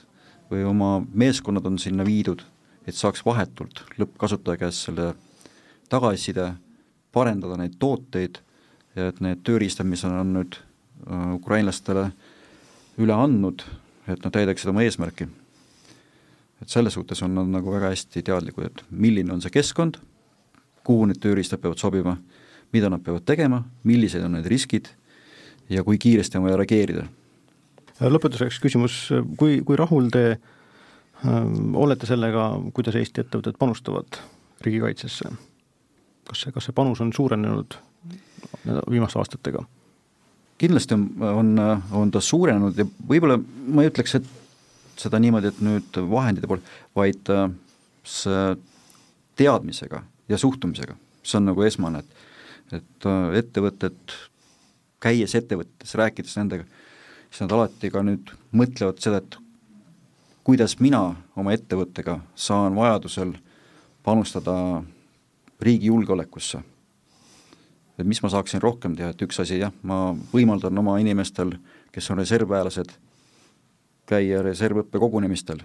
[0.50, 2.42] või oma meeskonnad on sinna viidud,
[2.86, 5.12] et saaks vahetult lõppkasutaja käest selle
[5.90, 6.52] tagasiside,
[7.12, 8.40] parendada neid tooteid
[8.96, 10.58] ja et need tööriistad, mis on, nüüd
[11.34, 12.10] ukrainlastele
[13.00, 13.64] üle andnud,
[14.10, 15.28] et nad täidaksid oma eesmärki.
[16.60, 19.96] et selles suhtes on nad nagu väga hästi teadlikud, et milline on see keskkond,
[20.84, 22.18] kuhu need tööriistad peavad sobima,
[22.72, 24.90] mida nad peavad tegema, millised on need riskid
[25.70, 27.06] ja kui kiiresti on vaja reageerida.
[28.00, 28.96] lõpetuseks küsimus,
[29.38, 31.44] kui, kui rahul te äh,
[31.74, 34.20] olete sellega, kuidas Eesti ettevõtted panustavad
[34.64, 35.30] riigikaitsesse?
[36.30, 37.76] kas see, kas see panus on suurenenud
[38.90, 39.64] viimaste aastatega?
[40.60, 41.54] kindlasti on, on,
[42.02, 44.26] on ta suurenenud ja võib-olla ma ei ütleks, et
[45.00, 46.60] seda niimoodi, et nüüd vahendite pool,
[46.96, 47.46] vaid äh,
[48.04, 48.42] see
[49.40, 52.26] teadmisega ja suhtumisega, see on nagu esmane, et
[52.76, 54.14] et äh, ettevõtted,
[55.00, 56.66] käies ettevõttes, rääkides nendega,
[57.30, 59.38] siis nad alati ka nüüd mõtlevad seda, et
[60.44, 61.02] kuidas mina
[61.36, 63.36] oma ettevõttega saan vajadusel
[64.04, 64.54] panustada
[65.60, 66.62] riigi julgeolekusse
[68.00, 71.52] et mis ma saaksin rohkem teha, et üks asi jah, ma võimaldan oma inimestel,
[71.92, 72.94] kes on reservväelased,
[74.08, 75.60] käia reservõppe kogunemistel.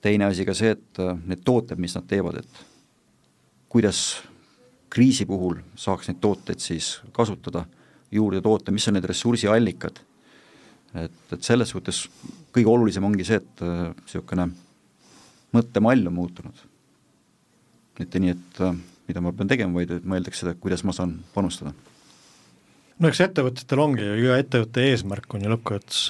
[0.00, 2.60] teine asi ka see, et äh, need tooted, mis nad teevad, et
[3.68, 4.22] kuidas
[4.88, 7.64] kriisi puhul saaks neid tooteid siis kasutada,
[8.12, 10.00] juurde toota, mis on need ressursiallikad.
[10.96, 12.06] et, et selles suhtes
[12.54, 14.54] kõige olulisem ongi see, et niisugune äh,
[15.56, 16.64] mõttemall on muutunud.
[17.98, 21.18] mitte nii, et äh, mida ma pean tegema, vaid et mõeldakse seda, kuidas ma saan
[21.34, 21.74] panustada.
[22.98, 26.02] no eks ettevõtetel ongi ju, iga ettevõtte eesmärk on ju lõppkokkuvõttes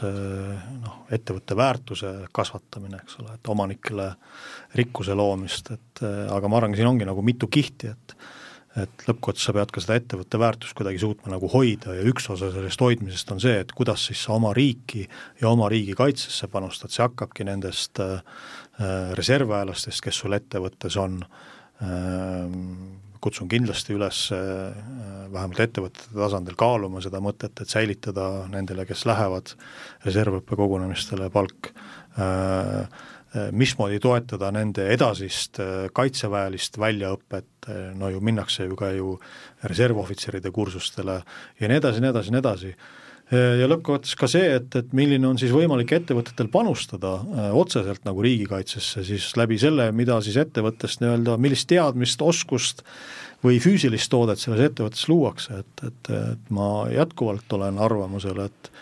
[0.84, 4.12] noh, ettevõtte väärtuse kasvatamine, eks ole, et omanikele
[4.78, 8.18] rikkuse loomist, et aga ma arvan, siin ongi nagu mitu kihti, et
[8.77, 12.51] et lõppkokkuvõttes sa pead ka seda ettevõtte väärtust kuidagi suutma nagu hoida ja üks osa
[12.53, 15.07] sellest hoidmisest on see, et kuidas siis sa oma riiki
[15.41, 18.21] ja oma riigi kaitsesse panustad, see hakkabki nendest äh,
[19.19, 21.21] reservväelastest, kes sul ettevõttes on.
[21.83, 22.57] Äh,,
[23.21, 24.75] kutsun kindlasti üles äh,
[25.33, 29.55] vähemalt ettevõtete tasandil kaaluma seda mõtet, et säilitada nendele, kes lähevad
[30.07, 33.07] reservõppekogunemistele, palk, äh, äh,
[33.53, 35.61] mismoodi toetada nende edasist
[35.93, 37.68] kaitseväelist väljaõpet,
[37.99, 39.18] no ju minnakse ju ka ju
[39.68, 41.18] reservohvitseride kursustele
[41.61, 42.72] ja nii edasi, nii edasi, nii edasi.
[43.29, 48.22] Ja lõppkokkuvõttes ka see, et, et milline on siis võimalik ettevõtetel panustada äh, otseselt nagu
[48.24, 52.81] riigikaitsesse, siis läbi selle, mida siis ettevõttest nii-öelda, millist teadmist, oskust
[53.45, 58.72] või füüsilist toodet selles ettevõttes luuakse, et, et, et ma jätkuvalt olen arvamusel, et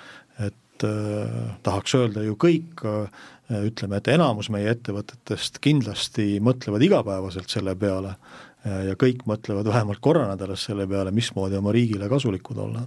[0.77, 7.51] et äh, tahaks öelda ju kõik äh,, ütleme, et enamus meie ettevõtetest kindlasti mõtlevad igapäevaselt
[7.53, 12.59] selle peale äh, ja kõik mõtlevad vähemalt korra nädalas selle peale, mismoodi oma riigile kasulikud
[12.63, 12.87] olla.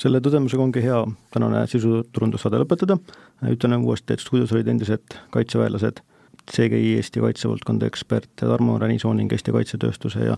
[0.00, 0.98] Selle tõdemusega ongi hea
[1.32, 2.98] tänane sisuturundussaade lõpetada,
[3.46, 6.02] ütlen uuesti, et stuudios olid endised kaitseväelased,
[6.50, 10.36] CGI Eesti kaitsevaldkonda ekspert Tarmo Ränisoon ning Eesti Kaitsetööstuse ja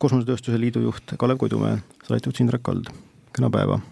[0.00, 2.88] Kosmosetööstuse Liidu juht Kalev Koidumäe, saatejuht Indrek Kald,
[3.34, 3.82] kena päeva!